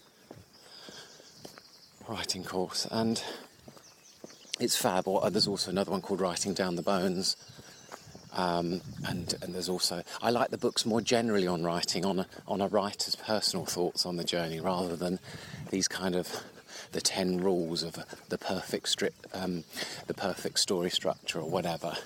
writing 2.08 2.44
course, 2.44 2.87
and 2.90 3.23
it's 4.61 4.76
fab. 4.76 5.08
Or 5.08 5.28
there's 5.30 5.46
also 5.46 5.70
another 5.70 5.90
one 5.90 6.00
called 6.00 6.20
Writing 6.20 6.54
Down 6.54 6.76
the 6.76 6.82
Bones, 6.82 7.37
um, 8.32 8.80
and 9.06 9.34
and 9.42 9.54
there's 9.54 9.68
also 9.68 10.02
I 10.23 10.30
like 10.30 10.50
the 10.50 10.58
books 10.58 10.87
more 10.87 11.00
generally 11.00 11.46
on 11.46 11.62
writing, 11.64 12.04
on 12.04 12.20
a, 12.20 12.26
on 12.46 12.61
a 12.61 12.68
writer's 12.68 13.16
personal 13.16 13.66
thoughts 13.66 14.06
on 14.06 14.16
the 14.16 14.25
journey, 14.25 14.61
rather 14.61 14.96
than 14.96 15.18
these 15.70 15.88
kind 15.88 16.14
of 16.14 16.42
the 16.92 17.00
ten 17.00 17.40
rules 17.40 17.82
of 17.82 17.99
the 18.28 18.38
perfect 18.38 18.88
strip, 18.88 19.14
um, 19.32 19.64
the 20.06 20.14
perfect 20.14 20.58
story 20.58 20.90
structure, 20.90 21.40
or 21.40 21.49
whatever. 21.49 21.96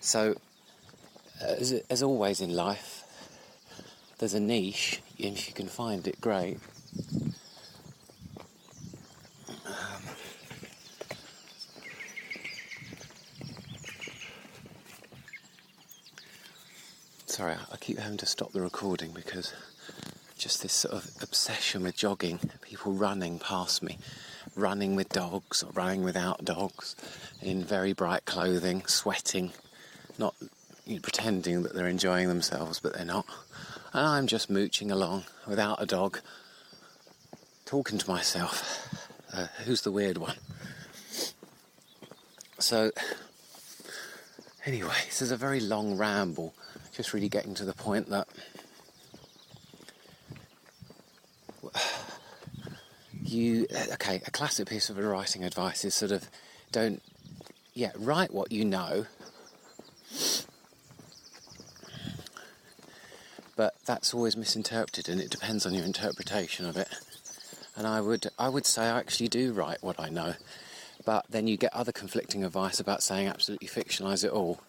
So, 0.00 0.36
as, 1.40 1.72
as 1.88 2.02
always 2.02 2.40
in 2.40 2.54
life, 2.54 3.04
there's 4.18 4.34
a 4.34 4.40
niche, 4.40 5.00
and 5.18 5.36
if 5.36 5.48
you 5.48 5.54
can 5.54 5.68
find 5.68 6.06
it, 6.06 6.20
great. 6.20 6.58
Sorry, 17.34 17.56
I 17.72 17.76
keep 17.78 17.98
having 17.98 18.18
to 18.18 18.26
stop 18.26 18.52
the 18.52 18.60
recording 18.60 19.10
because 19.10 19.52
just 20.38 20.62
this 20.62 20.72
sort 20.72 20.94
of 20.94 21.10
obsession 21.20 21.82
with 21.82 21.96
jogging, 21.96 22.38
people 22.62 22.92
running 22.92 23.40
past 23.40 23.82
me, 23.82 23.98
running 24.54 24.94
with 24.94 25.08
dogs 25.08 25.64
or 25.64 25.72
running 25.72 26.04
without 26.04 26.44
dogs, 26.44 26.94
in 27.42 27.64
very 27.64 27.92
bright 27.92 28.24
clothing, 28.24 28.86
sweating, 28.86 29.50
not 30.16 30.36
you 30.86 30.94
know, 30.94 31.00
pretending 31.00 31.64
that 31.64 31.74
they're 31.74 31.88
enjoying 31.88 32.28
themselves, 32.28 32.78
but 32.78 32.94
they're 32.94 33.04
not. 33.04 33.26
And 33.92 34.06
I'm 34.06 34.26
just 34.28 34.48
mooching 34.48 34.92
along 34.92 35.24
without 35.44 35.82
a 35.82 35.86
dog, 35.86 36.20
talking 37.64 37.98
to 37.98 38.08
myself. 38.08 38.94
Uh, 39.32 39.48
who's 39.64 39.82
the 39.82 39.90
weird 39.90 40.18
one? 40.18 40.36
So, 42.60 42.92
anyway, 44.64 44.94
this 45.06 45.20
is 45.20 45.32
a 45.32 45.36
very 45.36 45.58
long 45.58 45.96
ramble, 45.96 46.54
just 46.94 47.12
really 47.12 47.28
getting 47.28 47.54
to 47.54 47.64
the 47.64 47.74
point 47.74 48.08
that 48.10 48.28
you 53.22 53.66
okay 53.92 54.20
a 54.26 54.30
classic 54.30 54.68
piece 54.68 54.88
of 54.88 54.98
writing 54.98 55.42
advice 55.42 55.84
is 55.84 55.94
sort 55.94 56.12
of 56.12 56.28
don't 56.70 57.02
yeah 57.74 57.90
write 57.96 58.32
what 58.32 58.52
you 58.52 58.64
know. 58.64 59.06
But 63.56 63.74
that's 63.86 64.12
always 64.12 64.36
misinterpreted 64.36 65.08
and 65.08 65.20
it 65.20 65.30
depends 65.30 65.64
on 65.64 65.74
your 65.74 65.84
interpretation 65.84 66.66
of 66.66 66.76
it. 66.76 66.88
And 67.76 67.86
i 67.86 68.00
would 68.00 68.28
i 68.38 68.48
would 68.48 68.66
say 68.66 68.82
i 68.84 68.98
actually 68.98 69.28
do 69.28 69.52
write 69.52 69.82
what 69.82 69.98
i 69.98 70.08
know 70.08 70.34
but 71.04 71.26
then 71.28 71.46
you 71.46 71.56
get 71.56 71.72
other 71.74 71.92
conflicting 71.92 72.44
advice 72.44 72.80
about 72.80 73.02
saying 73.02 73.28
absolutely 73.28 73.68
fictionalize 73.68 74.24
it 74.24 74.30
all 74.30 74.60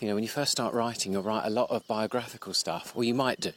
you 0.00 0.08
know 0.08 0.14
when 0.14 0.22
you 0.22 0.28
first 0.28 0.52
start 0.52 0.74
writing 0.74 1.12
you'll 1.12 1.22
write 1.22 1.46
a 1.46 1.50
lot 1.50 1.70
of 1.70 1.86
biographical 1.86 2.54
stuff 2.54 2.92
or 2.94 3.04
you 3.04 3.14
might 3.14 3.40
do 3.40 3.52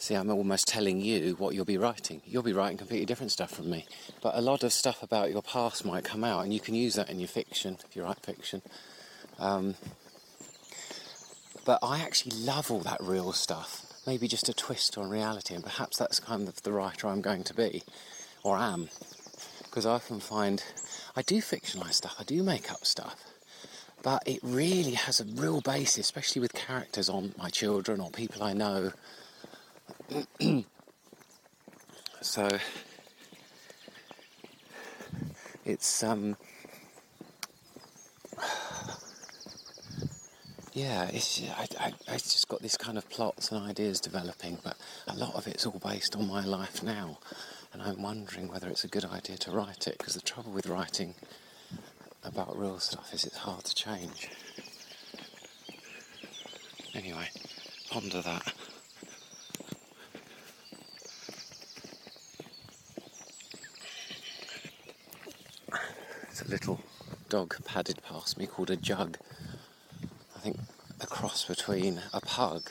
See, 0.00 0.14
I'm 0.14 0.30
almost 0.30 0.68
telling 0.68 1.00
you 1.00 1.34
what 1.40 1.56
you'll 1.56 1.64
be 1.64 1.76
writing. 1.76 2.22
You'll 2.24 2.44
be 2.44 2.52
writing 2.52 2.78
completely 2.78 3.04
different 3.04 3.32
stuff 3.32 3.50
from 3.50 3.68
me. 3.68 3.84
But 4.22 4.36
a 4.36 4.40
lot 4.40 4.62
of 4.62 4.72
stuff 4.72 5.02
about 5.02 5.32
your 5.32 5.42
past 5.42 5.84
might 5.84 6.04
come 6.04 6.22
out, 6.22 6.44
and 6.44 6.54
you 6.54 6.60
can 6.60 6.76
use 6.76 6.94
that 6.94 7.10
in 7.10 7.18
your 7.18 7.28
fiction 7.28 7.78
if 7.84 7.96
you 7.96 8.04
write 8.04 8.20
fiction. 8.20 8.62
Um, 9.40 9.74
but 11.64 11.80
I 11.82 11.98
actually 11.98 12.36
love 12.36 12.70
all 12.70 12.78
that 12.80 13.00
real 13.00 13.32
stuff. 13.32 13.86
Maybe 14.06 14.28
just 14.28 14.48
a 14.48 14.54
twist 14.54 14.96
on 14.96 15.10
reality, 15.10 15.54
and 15.54 15.64
perhaps 15.64 15.98
that's 15.98 16.20
kind 16.20 16.46
of 16.46 16.62
the 16.62 16.72
writer 16.72 17.08
I'm 17.08 17.20
going 17.20 17.42
to 17.42 17.54
be, 17.54 17.82
or 18.44 18.56
am. 18.56 18.90
Because 19.64 19.84
I 19.84 19.90
often 19.94 20.20
find 20.20 20.62
I 21.18 21.22
do 21.22 21.38
fictionalise 21.38 21.94
stuff, 21.94 22.14
I 22.20 22.22
do 22.22 22.44
make 22.44 22.70
up 22.70 22.86
stuff, 22.86 23.16
but 24.04 24.22
it 24.24 24.38
really 24.40 24.92
has 24.92 25.18
a 25.18 25.24
real 25.24 25.60
basis, 25.60 25.98
especially 25.98 26.40
with 26.40 26.54
characters 26.54 27.08
on 27.08 27.34
my 27.36 27.50
children 27.50 28.00
or 28.00 28.08
people 28.10 28.44
I 28.44 28.52
know. 28.52 28.92
So 32.20 32.48
it's 35.64 36.02
um 36.02 36.36
yeah 40.72 41.08
it's 41.12 41.42
I, 41.78 41.92
I, 42.08 42.12
just 42.14 42.48
got 42.48 42.60
this 42.60 42.76
kind 42.76 42.98
of 42.98 43.08
plots 43.08 43.52
and 43.52 43.64
ideas 43.64 44.00
developing 44.00 44.58
but 44.64 44.76
a 45.06 45.14
lot 45.14 45.34
of 45.36 45.46
it's 45.46 45.64
all 45.64 45.80
based 45.84 46.16
on 46.16 46.26
my 46.26 46.44
life 46.44 46.82
now 46.82 47.18
and 47.78 47.82
i'm 47.82 48.02
wondering 48.02 48.48
whether 48.48 48.68
it's 48.68 48.84
a 48.84 48.88
good 48.88 49.04
idea 49.04 49.36
to 49.36 49.50
write 49.50 49.86
it 49.86 49.96
because 49.98 50.14
the 50.14 50.20
trouble 50.20 50.52
with 50.52 50.66
writing 50.66 51.14
about 52.24 52.58
real 52.58 52.78
stuff 52.78 53.12
is 53.14 53.24
it's 53.24 53.38
hard 53.38 53.64
to 53.64 53.74
change 53.74 54.28
anyway 56.94 57.28
ponder 57.90 58.20
that 58.22 58.52
It's 66.30 66.42
a 66.42 66.48
little 66.48 66.80
dog 67.28 67.56
padded 67.64 68.00
past 68.02 68.38
me 68.38 68.46
called 68.46 68.70
a 68.70 68.76
jug. 68.76 69.18
I 70.36 70.38
think 70.38 70.56
a 71.00 71.06
cross 71.06 71.44
between 71.44 72.00
a 72.12 72.20
pug 72.20 72.70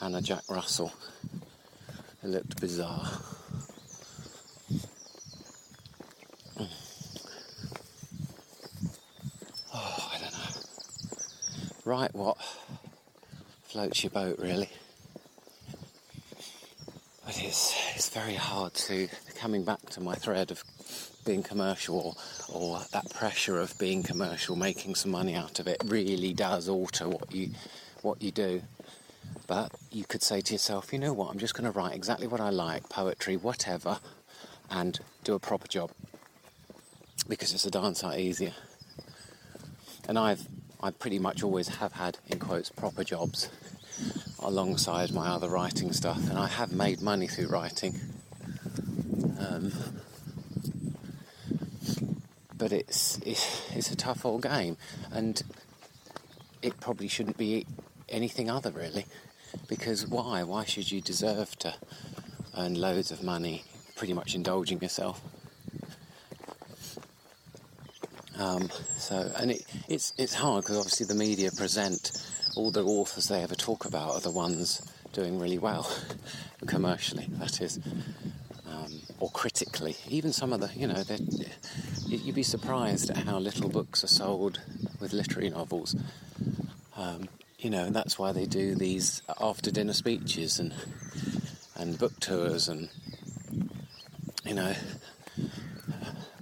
and 0.00 0.16
a 0.16 0.22
Jack 0.22 0.44
Russell. 0.48 0.92
It 2.22 2.28
looked 2.28 2.60
bizarre. 2.60 3.10
Mm. 6.56 6.68
Oh, 9.74 10.10
I 10.14 10.18
don't 10.20 10.32
know. 10.32 11.81
Write 11.92 12.14
what 12.14 12.38
floats 13.64 14.02
your 14.02 14.12
boat, 14.12 14.38
really. 14.38 14.70
But 17.26 17.38
it's, 17.38 17.76
it's 17.94 18.08
very 18.08 18.34
hard 18.34 18.72
to, 18.72 19.10
coming 19.34 19.62
back 19.62 19.90
to 19.90 20.00
my 20.00 20.14
thread 20.14 20.50
of 20.50 20.64
being 21.26 21.42
commercial 21.42 22.16
or, 22.48 22.58
or 22.58 22.80
that 22.92 23.10
pressure 23.12 23.60
of 23.60 23.78
being 23.78 24.02
commercial, 24.02 24.56
making 24.56 24.94
some 24.94 25.10
money 25.10 25.34
out 25.34 25.60
of 25.60 25.66
it, 25.66 25.82
really 25.84 26.32
does 26.32 26.66
alter 26.66 27.10
what 27.10 27.30
you 27.30 27.50
what 28.00 28.22
you 28.22 28.30
do. 28.30 28.62
But 29.46 29.70
you 29.90 30.04
could 30.04 30.22
say 30.22 30.40
to 30.40 30.54
yourself, 30.54 30.94
you 30.94 30.98
know 30.98 31.12
what, 31.12 31.30
I'm 31.30 31.38
just 31.38 31.52
going 31.52 31.70
to 31.70 31.78
write 31.78 31.94
exactly 31.94 32.26
what 32.26 32.40
I 32.40 32.48
like, 32.48 32.88
poetry, 32.88 33.36
whatever, 33.36 33.98
and 34.70 34.98
do 35.24 35.34
a 35.34 35.38
proper 35.38 35.68
job 35.68 35.90
because 37.28 37.52
it's 37.52 37.66
a 37.66 37.70
darn 37.70 37.94
sight 37.94 38.18
easier. 38.18 38.54
And 40.08 40.18
I've 40.18 40.48
I 40.82 40.90
pretty 40.90 41.20
much 41.20 41.44
always 41.44 41.68
have 41.68 41.92
had 41.92 42.18
in 42.26 42.40
quotes 42.40 42.70
proper 42.70 43.04
jobs 43.04 43.48
alongside 44.40 45.12
my 45.12 45.28
other 45.28 45.48
writing 45.48 45.92
stuff, 45.92 46.28
and 46.28 46.36
I 46.36 46.48
have 46.48 46.72
made 46.72 47.00
money 47.00 47.28
through 47.28 47.46
writing. 47.46 48.00
Um, 49.38 49.72
but 52.56 52.72
it's, 52.72 53.18
it's, 53.24 53.70
it's 53.76 53.90
a 53.92 53.96
tough 53.96 54.26
old 54.26 54.42
game, 54.42 54.76
and 55.12 55.40
it 56.62 56.80
probably 56.80 57.06
shouldn't 57.06 57.36
be 57.36 57.64
anything 58.08 58.50
other 58.50 58.72
really. 58.72 59.06
Because 59.68 60.06
why? 60.06 60.42
Why 60.42 60.64
should 60.64 60.90
you 60.90 61.00
deserve 61.00 61.56
to 61.60 61.74
earn 62.56 62.74
loads 62.74 63.10
of 63.12 63.22
money, 63.22 63.64
pretty 63.94 64.14
much 64.14 64.34
indulging 64.34 64.80
yourself? 64.80 65.20
Um, 68.42 68.70
so, 68.96 69.30
and 69.36 69.52
it, 69.52 69.64
it's 69.88 70.12
it's 70.18 70.34
hard 70.34 70.64
because 70.64 70.76
obviously 70.76 71.06
the 71.06 71.14
media 71.14 71.52
present 71.52 72.10
all 72.56 72.72
the 72.72 72.84
authors 72.84 73.28
they 73.28 73.40
ever 73.40 73.54
talk 73.54 73.84
about 73.84 74.10
are 74.14 74.20
the 74.20 74.32
ones 74.32 74.82
doing 75.12 75.38
really 75.38 75.58
well 75.58 75.88
commercially. 76.66 77.26
That 77.38 77.60
is, 77.60 77.78
um, 78.68 79.00
or 79.20 79.30
critically. 79.30 79.96
Even 80.08 80.32
some 80.32 80.52
of 80.52 80.60
the, 80.60 80.70
you 80.74 80.88
know, 80.88 81.04
you'd 82.06 82.34
be 82.34 82.42
surprised 82.42 83.10
at 83.10 83.18
how 83.18 83.38
little 83.38 83.68
books 83.68 84.02
are 84.02 84.08
sold 84.08 84.60
with 85.00 85.12
literary 85.12 85.50
novels. 85.50 85.94
Um, 86.96 87.28
you 87.60 87.70
know, 87.70 87.84
and 87.84 87.94
that's 87.94 88.18
why 88.18 88.32
they 88.32 88.46
do 88.46 88.74
these 88.74 89.22
after 89.40 89.70
dinner 89.70 89.92
speeches 89.92 90.58
and 90.58 90.74
and 91.76 91.96
book 91.96 92.18
tours 92.18 92.68
and 92.68 92.88
you 94.44 94.54
know 94.54 94.74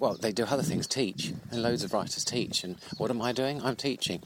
well 0.00 0.14
they 0.14 0.32
do 0.32 0.44
other 0.44 0.62
things 0.62 0.86
teach. 0.86 1.32
And 1.50 1.62
loads 1.62 1.84
of 1.84 1.92
writers 1.92 2.24
teach. 2.24 2.64
And 2.64 2.76
what 2.98 3.10
am 3.10 3.22
i 3.22 3.32
doing? 3.32 3.62
I'm 3.62 3.76
teaching. 3.76 4.22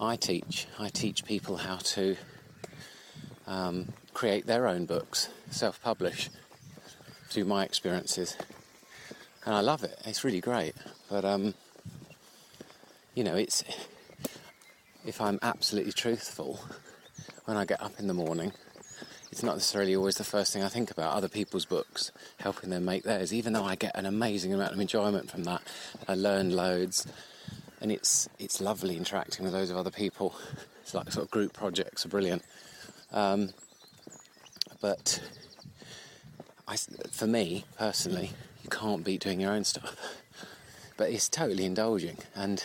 I 0.00 0.16
teach. 0.16 0.66
I 0.78 0.88
teach 0.88 1.24
people 1.24 1.58
how 1.58 1.76
to 1.76 2.16
um, 3.46 3.92
create 4.14 4.46
their 4.46 4.66
own 4.66 4.86
books 4.86 5.28
self-publish 5.50 6.30
through 7.28 7.44
my 7.44 7.64
experiences. 7.64 8.36
And 9.44 9.54
I 9.54 9.60
love 9.60 9.84
it. 9.84 9.96
It's 10.06 10.24
really 10.24 10.40
great. 10.40 10.74
But 11.10 11.24
um, 11.24 11.54
you 13.14 13.22
know, 13.22 13.36
it's 13.36 13.62
if 15.04 15.20
I'm 15.20 15.38
absolutely 15.42 15.92
truthful 15.92 16.58
when 17.44 17.58
I 17.58 17.66
get 17.66 17.82
up 17.82 18.00
in 18.00 18.06
the 18.06 18.14
morning, 18.14 18.52
it's 19.34 19.42
not 19.42 19.56
necessarily 19.56 19.96
always 19.96 20.14
the 20.14 20.22
first 20.22 20.52
thing 20.52 20.62
I 20.62 20.68
think 20.68 20.92
about. 20.92 21.12
Other 21.12 21.28
people's 21.28 21.64
books, 21.64 22.12
helping 22.38 22.70
them 22.70 22.84
make 22.84 23.02
theirs. 23.02 23.34
Even 23.34 23.52
though 23.52 23.64
I 23.64 23.74
get 23.74 23.96
an 23.96 24.06
amazing 24.06 24.54
amount 24.54 24.72
of 24.72 24.78
enjoyment 24.78 25.28
from 25.28 25.42
that, 25.42 25.60
I 26.06 26.14
learn 26.14 26.54
loads, 26.54 27.04
and 27.80 27.90
it's 27.90 28.28
it's 28.38 28.60
lovely 28.60 28.96
interacting 28.96 29.44
with 29.44 29.52
loads 29.52 29.70
of 29.70 29.76
other 29.76 29.90
people. 29.90 30.36
It's 30.82 30.92
like 30.92 31.10
sort 31.10 31.24
of 31.24 31.30
group 31.30 31.54
projects 31.54 32.04
are 32.04 32.10
brilliant. 32.10 32.42
Um, 33.10 33.54
but 34.82 35.18
I, 36.68 36.76
for 37.10 37.26
me 37.26 37.64
personally, 37.78 38.32
you 38.62 38.68
can't 38.68 39.02
beat 39.02 39.22
doing 39.22 39.40
your 39.40 39.50
own 39.52 39.64
stuff. 39.64 39.96
But 40.96 41.10
it's 41.10 41.28
totally 41.28 41.64
indulging, 41.64 42.18
and 42.36 42.62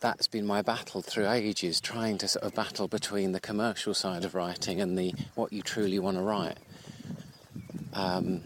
that's 0.00 0.28
been 0.28 0.46
my 0.46 0.62
battle 0.62 1.02
through 1.02 1.28
ages, 1.28 1.80
trying 1.80 2.18
to 2.18 2.28
sort 2.28 2.44
of 2.44 2.54
battle 2.54 2.88
between 2.88 3.32
the 3.32 3.40
commercial 3.40 3.94
side 3.94 4.24
of 4.24 4.34
writing 4.34 4.80
and 4.80 4.98
the 4.98 5.14
what 5.34 5.52
you 5.52 5.62
truly 5.62 5.98
want 5.98 6.16
to 6.16 6.22
write. 6.22 6.58
Um, 7.94 8.42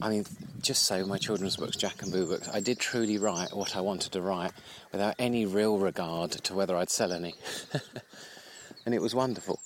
I 0.00 0.08
mean, 0.08 0.24
just 0.60 0.84
so 0.84 1.04
my 1.06 1.18
children's 1.18 1.56
books, 1.56 1.76
Jack 1.76 2.02
and 2.02 2.10
Boo 2.10 2.26
books, 2.26 2.48
I 2.48 2.60
did 2.60 2.78
truly 2.78 3.18
write 3.18 3.54
what 3.54 3.76
I 3.76 3.80
wanted 3.80 4.12
to 4.12 4.22
write 4.22 4.52
without 4.92 5.14
any 5.18 5.44
real 5.46 5.78
regard 5.78 6.32
to 6.32 6.54
whether 6.54 6.76
I'd 6.76 6.90
sell 6.90 7.12
any. 7.12 7.34
and 8.86 8.94
it 8.94 9.02
was 9.02 9.14
wonderful. 9.14 9.60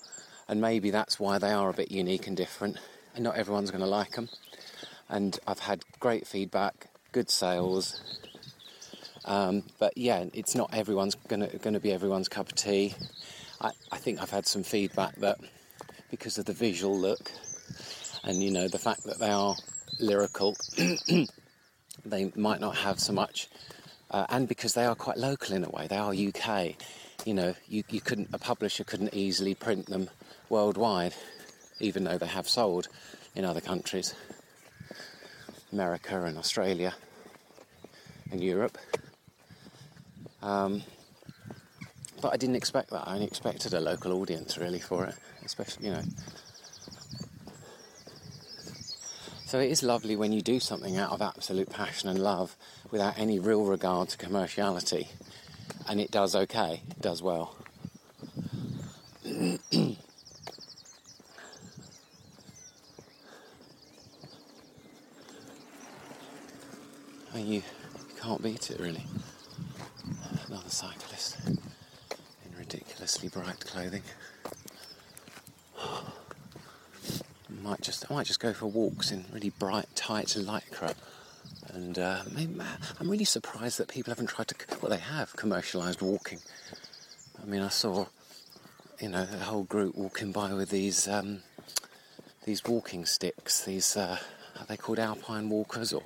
And 0.48 0.60
maybe 0.60 0.90
that's 0.90 1.20
why 1.20 1.38
they 1.38 1.52
are 1.52 1.70
a 1.70 1.74
bit 1.74 1.92
unique 1.92 2.26
and 2.26 2.36
different 2.36 2.76
and 3.14 3.24
not 3.24 3.36
everyone's 3.36 3.70
going 3.70 3.82
to 3.82 3.86
like 3.86 4.12
them. 4.12 4.28
And 5.08 5.38
I've 5.46 5.60
had 5.60 5.82
great 5.98 6.26
feedback, 6.26 6.88
good 7.12 7.30
sales. 7.30 8.19
Um, 9.24 9.62
but 9.78 9.96
yeah, 9.96 10.24
it's 10.32 10.54
not 10.54 10.74
everyone's 10.74 11.14
going 11.14 11.48
to 11.48 11.80
be 11.80 11.92
everyone's 11.92 12.28
cup 12.28 12.48
of 12.48 12.54
tea. 12.54 12.94
I, 13.60 13.70
I 13.92 13.98
think 13.98 14.22
I've 14.22 14.30
had 14.30 14.46
some 14.46 14.62
feedback 14.62 15.16
that 15.16 15.38
because 16.10 16.38
of 16.38 16.46
the 16.46 16.52
visual 16.52 16.98
look 16.98 17.30
and 18.24 18.42
you 18.42 18.50
know 18.50 18.68
the 18.68 18.78
fact 18.78 19.04
that 19.04 19.18
they 19.18 19.30
are 19.30 19.54
lyrical, 19.98 20.56
they 22.04 22.32
might 22.36 22.60
not 22.60 22.76
have 22.76 22.98
so 23.00 23.12
much, 23.12 23.48
uh, 24.10 24.26
and 24.28 24.48
because 24.48 24.74
they 24.74 24.84
are 24.84 24.94
quite 24.94 25.16
local 25.16 25.54
in 25.54 25.64
a 25.64 25.70
way, 25.70 25.86
they 25.86 25.96
are 25.96 26.12
UK. 26.12 26.74
You 27.24 27.34
know, 27.34 27.54
you, 27.68 27.84
you 27.90 28.00
couldn't 28.00 28.28
a 28.32 28.38
publisher 28.38 28.84
couldn't 28.84 29.14
easily 29.14 29.54
print 29.54 29.86
them 29.86 30.08
worldwide, 30.48 31.14
even 31.78 32.04
though 32.04 32.18
they 32.18 32.26
have 32.26 32.48
sold 32.48 32.88
in 33.34 33.44
other 33.44 33.60
countries, 33.60 34.14
America 35.72 36.22
and 36.24 36.38
Australia 36.38 36.94
and 38.30 38.42
Europe. 38.42 38.78
Um, 40.42 40.82
but 42.20 42.32
I 42.32 42.36
didn't 42.36 42.56
expect 42.56 42.90
that. 42.90 43.06
I 43.06 43.14
only 43.14 43.26
expected 43.26 43.74
a 43.74 43.80
local 43.80 44.12
audience 44.20 44.58
really 44.58 44.80
for 44.80 45.04
it, 45.06 45.14
especially 45.44 45.86
you 45.86 45.92
know. 45.92 46.02
So 49.46 49.58
it 49.58 49.70
is 49.70 49.82
lovely 49.82 50.14
when 50.14 50.32
you 50.32 50.42
do 50.42 50.60
something 50.60 50.96
out 50.96 51.10
of 51.10 51.20
absolute 51.20 51.70
passion 51.70 52.08
and 52.08 52.18
love 52.20 52.56
without 52.90 53.18
any 53.18 53.38
real 53.38 53.64
regard 53.64 54.08
to 54.10 54.16
commerciality, 54.16 55.08
and 55.88 56.00
it 56.00 56.10
does 56.10 56.36
okay, 56.36 56.82
it 56.88 57.00
does 57.00 57.22
well. 57.22 57.56
you 67.50 67.62
can't 68.20 68.42
beat 68.42 68.70
it 68.70 68.78
really. 68.78 69.04
Another 70.50 70.68
cyclist 70.68 71.36
in 71.46 71.58
ridiculously 72.58 73.28
bright 73.28 73.60
clothing. 73.60 74.02
might 77.62 77.80
just 77.82 78.04
I 78.10 78.14
might 78.14 78.26
just 78.26 78.40
go 78.40 78.52
for 78.52 78.66
walks 78.66 79.12
in 79.12 79.26
really 79.32 79.50
bright, 79.50 79.86
tight 79.94 80.26
lycra. 80.26 80.94
And 81.72 82.00
uh, 82.00 82.22
maybe, 82.34 82.60
I'm 82.98 83.08
really 83.08 83.24
surprised 83.24 83.78
that 83.78 83.86
people 83.86 84.10
haven't 84.10 84.26
tried 84.26 84.48
to. 84.48 84.56
Well, 84.82 84.90
they 84.90 84.98
have 84.98 85.36
commercialised 85.36 86.02
walking. 86.02 86.40
I 87.40 87.46
mean, 87.46 87.62
I 87.62 87.68
saw, 87.68 88.06
you 88.98 89.10
know, 89.10 89.28
a 89.32 89.44
whole 89.44 89.62
group 89.62 89.94
walking 89.94 90.32
by 90.32 90.52
with 90.52 90.70
these 90.70 91.06
um, 91.06 91.42
these 92.44 92.64
walking 92.64 93.06
sticks. 93.06 93.64
These 93.64 93.96
uh, 93.96 94.18
are 94.58 94.66
they 94.66 94.76
called 94.76 94.98
alpine 94.98 95.48
walkers 95.48 95.92
or 95.92 96.02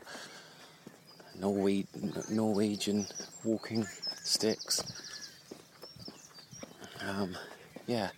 Norwe- 1.40 2.30
Norwegian 2.30 3.06
walking 3.42 3.86
sticks? 4.24 4.82
Um, 7.00 7.36
yeah, 7.86 8.10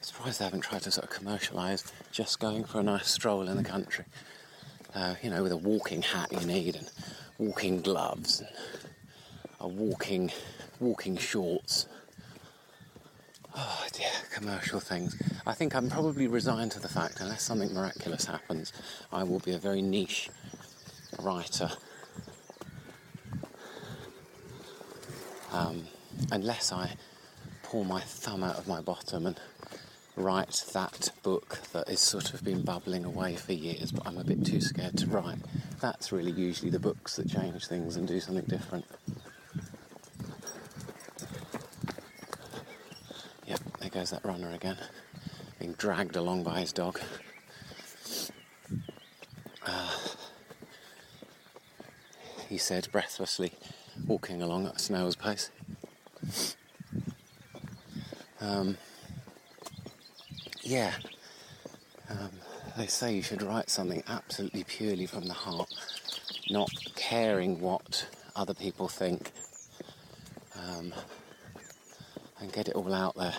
surprised 0.00 0.40
they 0.40 0.44
haven't 0.44 0.62
tried 0.62 0.82
to 0.82 0.90
sort 0.90 1.08
of 1.08 1.16
commercialise 1.16 1.90
just 2.10 2.40
going 2.40 2.64
for 2.64 2.80
a 2.80 2.82
nice 2.82 3.08
stroll 3.08 3.48
in 3.48 3.56
the 3.56 3.62
country. 3.62 4.04
Uh, 4.94 5.14
you 5.22 5.30
know, 5.30 5.42
with 5.42 5.52
a 5.52 5.56
walking 5.56 6.02
hat 6.02 6.32
you 6.32 6.44
need 6.46 6.74
and 6.74 6.90
walking 7.38 7.80
gloves 7.80 8.40
and 8.40 8.50
a 9.60 9.68
walking 9.68 10.32
walking 10.80 11.16
shorts. 11.16 11.86
Oh 13.54 13.86
dear, 13.92 14.08
commercial 14.32 14.80
things. 14.80 15.20
I 15.46 15.52
think 15.54 15.74
I'm 15.74 15.90
probably 15.90 16.26
resigned 16.26 16.72
to 16.72 16.80
the 16.80 16.88
fact, 16.88 17.20
unless 17.20 17.42
something 17.42 17.72
miraculous 17.74 18.24
happens, 18.24 18.72
I 19.12 19.24
will 19.24 19.40
be 19.40 19.52
a 19.52 19.58
very 19.58 19.82
niche 19.82 20.30
writer. 21.18 21.70
Um, 25.52 25.86
unless 26.30 26.72
I 26.72 26.92
pull 27.62 27.84
my 27.84 28.00
thumb 28.00 28.44
out 28.44 28.56
of 28.56 28.68
my 28.68 28.80
bottom 28.80 29.26
and 29.26 29.40
write 30.16 30.64
that 30.72 31.10
book 31.22 31.60
that 31.72 31.88
has 31.88 32.00
sort 32.00 32.34
of 32.34 32.44
been 32.44 32.62
bubbling 32.62 33.04
away 33.04 33.36
for 33.36 33.52
years, 33.52 33.92
but 33.92 34.06
I'm 34.06 34.18
a 34.18 34.24
bit 34.24 34.44
too 34.44 34.60
scared 34.60 34.96
to 34.98 35.06
write. 35.06 35.38
That's 35.80 36.12
really 36.12 36.32
usually 36.32 36.70
the 36.70 36.78
books 36.78 37.16
that 37.16 37.28
change 37.28 37.66
things 37.66 37.96
and 37.96 38.06
do 38.06 38.20
something 38.20 38.44
different. 38.44 38.84
Yep, 43.46 43.60
there 43.80 43.90
goes 43.90 44.10
that 44.10 44.24
runner 44.24 44.50
again, 44.52 44.76
being 45.58 45.72
dragged 45.72 46.16
along 46.16 46.44
by 46.44 46.60
his 46.60 46.72
dog. 46.72 47.00
Uh, 49.66 49.96
he 52.48 52.58
said 52.58 52.88
breathlessly, 52.92 53.52
walking 54.06 54.42
along 54.42 54.66
at 54.66 54.76
a 54.76 54.78
snail's 54.78 55.16
pace. 55.16 55.50
Um, 58.40 58.76
yeah, 60.62 60.94
um, 62.08 62.30
they 62.76 62.86
say 62.86 63.14
you 63.14 63.22
should 63.22 63.42
write 63.42 63.68
something 63.70 64.02
absolutely 64.08 64.64
purely 64.64 65.06
from 65.06 65.26
the 65.26 65.34
heart, 65.34 65.68
not 66.50 66.70
caring 66.96 67.60
what 67.60 68.06
other 68.34 68.54
people 68.54 68.88
think, 68.88 69.32
um, 70.56 70.92
and 72.40 72.52
get 72.52 72.68
it 72.68 72.74
all 72.74 72.94
out 72.94 73.16
there. 73.16 73.34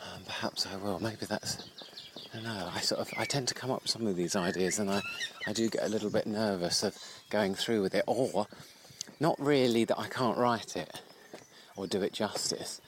Um, 0.00 0.22
perhaps 0.24 0.66
I 0.66 0.76
will. 0.76 0.98
Maybe 0.98 1.26
that's. 1.26 1.68
I 2.32 2.36
don't 2.36 2.44
know. 2.44 2.70
I 2.72 2.80
sort 2.80 3.00
of 3.00 3.10
I 3.18 3.24
tend 3.24 3.48
to 3.48 3.54
come 3.54 3.70
up 3.70 3.82
with 3.82 3.90
some 3.90 4.06
of 4.06 4.16
these 4.16 4.36
ideas, 4.36 4.78
and 4.78 4.90
I 4.90 5.00
I 5.46 5.52
do 5.52 5.68
get 5.68 5.82
a 5.82 5.88
little 5.88 6.10
bit 6.10 6.26
nervous 6.26 6.82
of 6.82 6.96
going 7.30 7.54
through 7.54 7.82
with 7.82 7.94
it, 7.94 8.04
or 8.06 8.46
not 9.18 9.36
really 9.40 9.84
that 9.84 9.98
I 9.98 10.08
can't 10.08 10.38
write 10.38 10.76
it 10.76 11.00
or 11.76 11.86
do 11.86 12.02
it 12.02 12.12
justice 12.12 12.80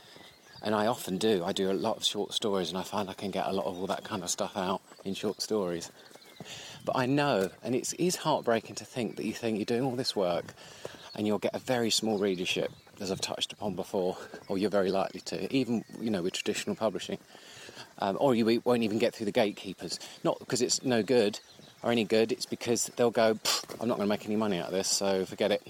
and 0.63 0.75
I 0.75 0.87
often 0.87 1.19
do. 1.19 1.45
I 1.45 1.53
do 1.53 1.71
a 1.71 1.75
lot 1.75 1.97
of 1.97 2.05
short 2.05 2.33
stories, 2.33 2.69
and 2.69 2.79
I 2.79 2.83
find 2.83 3.11
I 3.11 3.15
can 3.15 3.31
get 3.31 3.47
a 3.47 3.53
lot 3.53 3.67
of 3.67 3.79
all 3.79 3.87
that 3.89 4.05
kind 4.05 4.23
of 4.23 4.31
stuff 4.31 4.57
out 4.57 4.81
in 5.05 5.15
short 5.15 5.43
stories. 5.43 5.91
But 6.85 6.97
I 6.97 7.07
know, 7.07 7.51
and 7.63 7.75
it 7.75 7.93
is 7.99 8.17
heartbreaking 8.17 8.77
to 8.77 8.85
think 8.85 9.17
that 9.17 9.25
you 9.25 9.33
think 9.33 9.59
you're 9.59 9.65
doing 9.65 9.83
all 9.83 9.97
this 9.97 10.15
work, 10.15 10.55
and 11.15 11.27
you'll 11.27 11.39
get 11.39 11.55
a 11.55 11.59
very 11.59 11.91
small 11.91 12.19
readership, 12.19 12.71
as 13.01 13.11
I've 13.11 13.21
touched 13.21 13.53
upon 13.53 13.75
before, 13.75 14.17
or 14.49 14.57
you're 14.57 14.71
very 14.71 14.91
likely 14.91 15.21
to, 15.21 15.53
even 15.55 15.85
you 16.01 16.11
know 16.11 16.23
with 16.23 16.35
traditional 16.35 16.77
publishing, 16.77 17.19
um, 17.99 18.17
or 18.21 18.35
you 18.35 18.61
won't 18.65 18.83
even 18.83 18.99
get 18.99 19.15
through 19.15 19.27
the 19.27 19.33
gatekeepers. 19.33 19.99
Not 20.25 20.39
because 20.39 20.63
it's 20.63 20.83
no 20.83 21.03
good 21.03 21.41
or 21.83 21.91
any 21.91 22.05
good, 22.05 22.33
it's 22.33 22.47
because 22.47 22.87
they'll 22.97 23.11
go, 23.11 23.39
I'm 23.81 23.89
not 23.89 23.97
going 23.97 24.07
to 24.09 24.13
make 24.13 24.25
any 24.27 24.37
money 24.37 24.59
out 24.59 24.67
of 24.67 24.73
this, 24.73 24.89
so 24.89 25.25
forget 25.25 25.51
it 25.51 25.63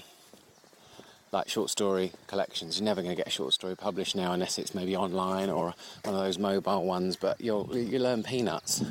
like 1.33 1.49
short 1.49 1.71
story 1.71 2.13
collections. 2.27 2.79
You're 2.79 2.85
never 2.85 3.01
going 3.01 3.13
to 3.13 3.17
get 3.17 3.27
a 3.27 3.31
short 3.31 3.55
story 3.55 3.75
published 3.75 4.15
now 4.15 4.33
unless 4.33 4.59
it's 4.59 4.75
maybe 4.75 4.95
online 4.95 5.49
or 5.49 5.75
one 6.05 6.15
of 6.15 6.21
those 6.21 6.39
mobile 6.39 6.85
ones. 6.85 7.17
But 7.17 7.41
you'll 7.41 7.75
you 7.75 7.99
learn 7.99 8.23
peanuts. 8.23 8.85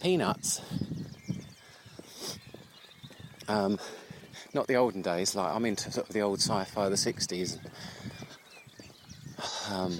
Peanuts. 0.00 0.60
Um, 3.48 3.78
not 4.52 4.66
the 4.66 4.76
olden 4.76 5.00
days. 5.00 5.34
Like 5.34 5.54
I'm 5.54 5.64
into 5.64 5.90
sort 5.90 6.06
of 6.06 6.12
the 6.12 6.20
old 6.20 6.40
sci-fi, 6.40 6.88
the 6.90 6.96
'60s. 6.96 7.58
Um, 9.72 9.98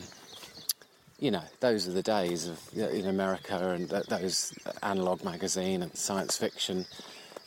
you 1.19 1.31
know, 1.31 1.43
those 1.61 1.89
are 1.89 1.93
the 1.93 2.03
days 2.03 2.47
of 2.47 2.61
in 2.77 3.07
America 3.07 3.71
and 3.71 3.91
th- 3.91 4.07
those 4.07 4.55
analog 4.83 5.25
magazine 5.25 5.83
and 5.83 5.95
science 5.97 6.37
fiction 6.37 6.87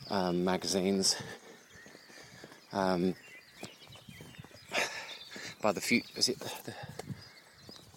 um, 0.10 0.44
magazines. 0.44 1.16
Um, 2.74 3.16
by 5.62 5.72
the 5.72 5.82
future. 5.82 6.08
Is 6.16 6.30
it 6.30 6.40
the, 6.40 6.52
the, 6.66 6.74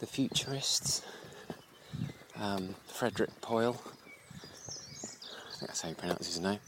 the 0.01 0.07
futurists? 0.07 1.03
Um, 2.37 2.75
Frederick 2.87 3.41
Poyle. 3.41 3.81
I 3.85 5.57
think 5.59 5.69
that's 5.69 5.81
how 5.83 5.89
you 5.89 5.95
pronounce 5.95 6.27
his 6.27 6.41
name. 6.41 6.59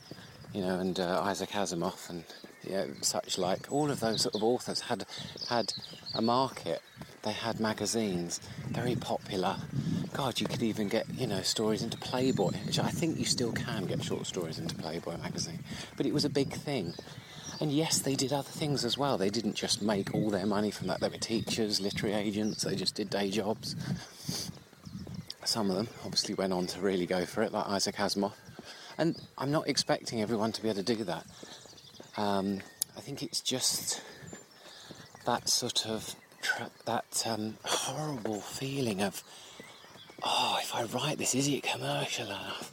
You 0.53 0.63
know, 0.63 0.79
and 0.79 0.99
uh, 0.99 1.23
Isaac 1.23 1.51
Asimov 1.51 2.09
and 2.09 2.25
such 3.03 3.39
like. 3.39 3.71
All 3.71 3.91
of 3.91 4.01
those 4.01 4.23
sort 4.23 4.35
of 4.35 4.43
authors 4.43 4.81
had 4.81 5.05
had 5.49 5.73
a 6.15 6.23
market. 6.23 6.83
They 7.27 7.33
had 7.33 7.59
magazines, 7.59 8.39
very 8.69 8.95
popular. 8.95 9.57
God, 10.13 10.41
you 10.41 10.47
could 10.47 10.63
even 10.63 10.87
get 10.87 11.07
you 11.13 11.27
know 11.27 11.43
stories 11.43 11.83
into 11.83 11.99
Playboy, 11.99 12.53
which 12.65 12.79
I 12.79 12.89
think 12.89 13.19
you 13.19 13.25
still 13.25 13.51
can 13.51 13.85
get 13.87 14.01
short 14.01 14.27
stories 14.27 14.61
into 14.61 14.77
Playboy 14.77 15.17
magazine. 15.17 15.59
But 15.97 16.07
it 16.07 16.15
was 16.15 16.25
a 16.25 16.31
big 16.31 16.53
thing. 16.53 16.95
And 17.61 17.73
yes, 17.73 17.99
they 17.99 18.15
did 18.15 18.33
other 18.33 18.49
things 18.49 18.85
as 18.85 18.97
well. 18.97 19.19
They 19.19 19.31
didn't 19.31 19.55
just 19.55 19.83
make 19.83 20.15
all 20.15 20.31
their 20.31 20.47
money 20.47 20.71
from 20.71 20.87
that. 20.87 21.01
They 21.01 21.09
were 21.09 21.17
teachers, 21.17 21.81
literary 21.81 22.15
agents, 22.15 22.63
they 22.63 22.77
just 22.77 22.95
did 22.95 23.11
day 23.11 23.29
jobs. 23.29 23.75
Some 25.43 25.69
of 25.69 25.75
them 25.75 25.89
obviously 26.05 26.37
went 26.37 26.53
on 26.53 26.69
to 26.69 26.81
really 26.81 27.07
go 27.07 27.27
for 27.27 27.43
it, 27.43 27.51
like 27.51 27.67
Isaac 27.67 27.97
Asimov. 27.97 28.35
And 28.99 29.21
I'm 29.37 29.51
not 29.51 29.67
expecting 29.69 30.23
everyone 30.23 30.53
to 30.53 30.63
be 30.63 30.69
able 30.69 30.85
to 30.85 30.95
do 30.95 31.03
that. 31.03 31.27
Um, 32.17 32.61
I 32.97 33.01
think 33.01 33.25
it's 33.25 33.41
just 33.41 34.01
that 35.25 35.49
sort 35.49 35.87
of 35.87 36.15
that 36.85 37.25
um, 37.27 37.57
horrible 37.65 38.41
feeling 38.41 39.03
of 39.03 39.23
oh, 40.23 40.59
if 40.61 40.75
I 40.75 40.85
write 40.85 41.19
this, 41.19 41.35
is 41.35 41.49
it 41.49 41.63
commercial 41.63 42.27
enough? 42.27 42.73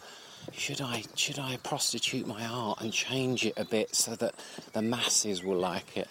Should 0.51 0.81
I 0.81 1.03
should 1.15 1.39
I 1.39 1.57
prostitute 1.57 2.27
my 2.27 2.45
art 2.45 2.81
and 2.81 2.91
change 2.91 3.45
it 3.45 3.53
a 3.57 3.65
bit 3.65 3.95
so 3.95 4.15
that 4.15 4.35
the 4.73 4.81
masses 4.81 5.43
will 5.43 5.57
like 5.57 5.97
it? 5.97 6.07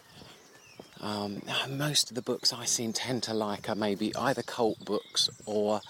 Um, 1.00 1.42
most 1.68 2.10
of 2.10 2.14
the 2.14 2.22
books 2.22 2.52
I 2.52 2.64
seem 2.64 2.92
tend 2.92 3.24
to 3.24 3.34
like 3.34 3.68
are 3.68 3.74
maybe 3.74 4.14
either 4.14 4.42
cult 4.42 4.84
books 4.84 5.28
or 5.46 5.80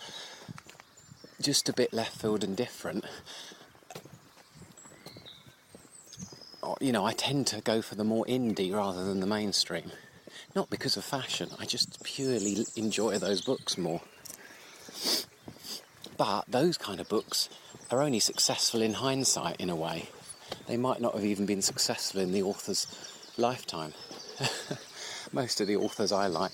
just 1.40 1.68
a 1.68 1.72
bit 1.72 1.92
left 1.92 2.20
field 2.20 2.42
and 2.42 2.56
different. 2.56 3.04
You 6.80 6.92
know, 6.92 7.04
I 7.04 7.12
tend 7.12 7.46
to 7.48 7.60
go 7.60 7.82
for 7.82 7.94
the 7.94 8.04
more 8.04 8.24
indie 8.24 8.74
rather 8.74 9.04
than 9.04 9.20
the 9.20 9.26
mainstream. 9.26 9.92
Not 10.54 10.68
because 10.68 10.96
of 10.96 11.04
fashion, 11.04 11.48
I 11.58 11.64
just 11.64 12.02
purely 12.02 12.66
enjoy 12.76 13.18
those 13.18 13.40
books 13.40 13.78
more. 13.78 14.02
But 16.18 16.44
those 16.46 16.76
kind 16.76 17.00
of 17.00 17.08
books 17.08 17.48
are 17.90 18.02
only 18.02 18.20
successful 18.20 18.82
in 18.82 18.94
hindsight, 18.94 19.56
in 19.56 19.70
a 19.70 19.76
way. 19.76 20.10
They 20.66 20.76
might 20.76 21.00
not 21.00 21.14
have 21.14 21.24
even 21.24 21.46
been 21.46 21.62
successful 21.62 22.20
in 22.20 22.32
the 22.32 22.42
author's 22.42 22.86
lifetime. 23.38 23.94
Most 25.32 25.60
of 25.60 25.66
the 25.66 25.76
authors 25.76 26.12
I 26.12 26.26
like, 26.26 26.52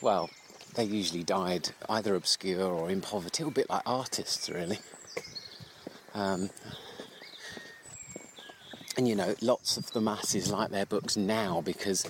well, 0.00 0.30
they 0.74 0.84
usually 0.84 1.22
died 1.22 1.70
either 1.88 2.14
obscure 2.14 2.64
or 2.64 2.90
in 2.90 3.02
poverty, 3.02 3.42
a 3.42 3.50
bit 3.50 3.68
like 3.68 3.82
artists, 3.84 4.48
really. 4.48 4.78
Um, 6.14 6.50
and 8.96 9.06
you 9.06 9.14
know, 9.14 9.34
lots 9.40 9.76
of 9.76 9.90
the 9.92 10.00
masses 10.00 10.50
like 10.50 10.70
their 10.70 10.86
books 10.86 11.16
now 11.16 11.60
because 11.60 12.06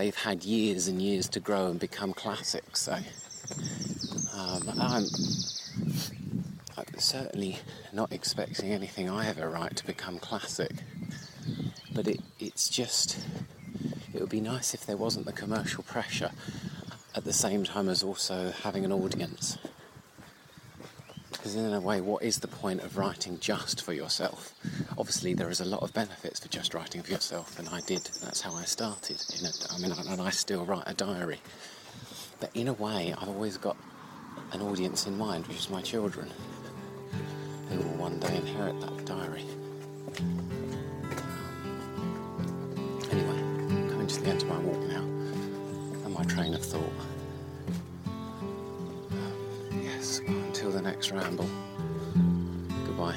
they've 0.00 0.16
had 0.16 0.42
years 0.44 0.88
and 0.88 1.02
years 1.02 1.28
to 1.28 1.38
grow 1.38 1.66
and 1.66 1.78
become 1.78 2.14
classics. 2.14 2.80
So 2.80 2.92
um, 4.34 4.62
I'm, 4.80 5.04
I'm 6.78 6.98
certainly 6.98 7.58
not 7.92 8.10
expecting 8.10 8.72
anything 8.72 9.10
I 9.10 9.28
ever 9.28 9.50
write 9.50 9.76
to 9.76 9.86
become 9.86 10.18
classic, 10.18 10.72
but 11.92 12.08
it, 12.08 12.22
it's 12.38 12.70
just 12.70 13.18
it 14.14 14.22
would 14.22 14.30
be 14.30 14.40
nice 14.40 14.72
if 14.72 14.86
there 14.86 14.96
wasn't 14.96 15.26
the 15.26 15.32
commercial 15.32 15.82
pressure 15.82 16.30
at 17.14 17.24
the 17.24 17.34
same 17.34 17.64
time 17.64 17.90
as 17.90 18.02
also 18.02 18.54
having 18.62 18.86
an 18.86 18.92
audience. 18.92 19.58
Because 21.30 21.56
in 21.56 21.74
a 21.74 21.80
way, 21.80 22.00
what 22.00 22.22
is 22.22 22.38
the 22.38 22.48
point 22.48 22.80
of 22.80 22.96
writing 22.96 23.38
just 23.38 23.82
for 23.82 23.92
yourself? 23.92 24.54
Obviously, 24.98 25.34
there 25.34 25.50
is 25.50 25.60
a 25.60 25.64
lot 25.64 25.82
of 25.82 25.92
benefits 25.94 26.40
for 26.40 26.48
just 26.48 26.74
writing 26.74 27.02
for 27.02 27.10
yourself, 27.10 27.58
and 27.58 27.68
I 27.68 27.80
did. 27.80 28.02
That's 28.22 28.40
how 28.40 28.54
I 28.54 28.64
started. 28.64 29.22
Know, 29.42 29.50
I 29.70 29.78
mean, 29.78 29.92
and 29.92 30.20
I 30.20 30.30
still 30.30 30.64
write 30.64 30.84
a 30.86 30.94
diary. 30.94 31.40
But 32.40 32.50
in 32.54 32.68
a 32.68 32.72
way, 32.72 33.14
I've 33.16 33.28
always 33.28 33.56
got 33.56 33.76
an 34.52 34.62
audience 34.62 35.06
in 35.06 35.16
mind, 35.16 35.46
which 35.46 35.58
is 35.58 35.70
my 35.70 35.82
children, 35.82 36.30
who 37.68 37.76
will 37.76 37.96
one 37.96 38.18
day 38.18 38.36
inherit 38.36 38.80
that 38.80 39.04
diary. 39.04 39.44
Um, 40.18 40.50
anyway, 43.10 43.38
coming 43.90 44.06
to 44.06 44.20
the 44.20 44.28
end 44.28 44.42
of 44.42 44.48
my 44.48 44.58
walk 44.58 44.80
now, 44.88 45.02
and 46.04 46.12
my 46.12 46.24
train 46.24 46.54
of 46.54 46.64
thought. 46.64 46.82
Um, 49.12 49.82
yes, 49.82 50.20
until 50.26 50.70
the 50.70 50.82
next 50.82 51.10
ramble. 51.10 51.48
Goodbye. 52.86 53.16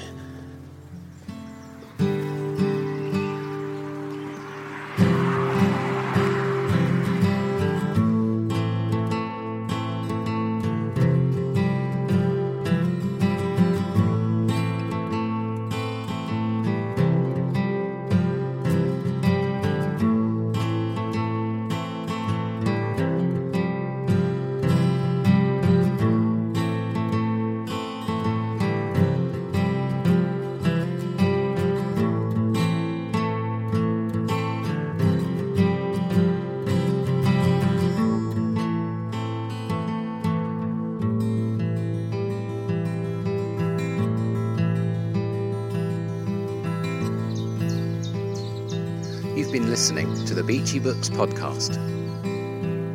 Listening 49.74 50.24
to 50.24 50.34
the 50.34 50.42
Beachy 50.44 50.78
Books 50.78 51.08
podcast, 51.08 51.74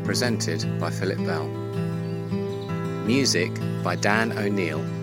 presented 0.06 0.80
by 0.80 0.90
Philip 0.90 1.18
Bell. 1.26 1.46
Music 3.06 3.52
by 3.84 3.98
Dan 3.98 4.32
O'Neill. 4.32 4.99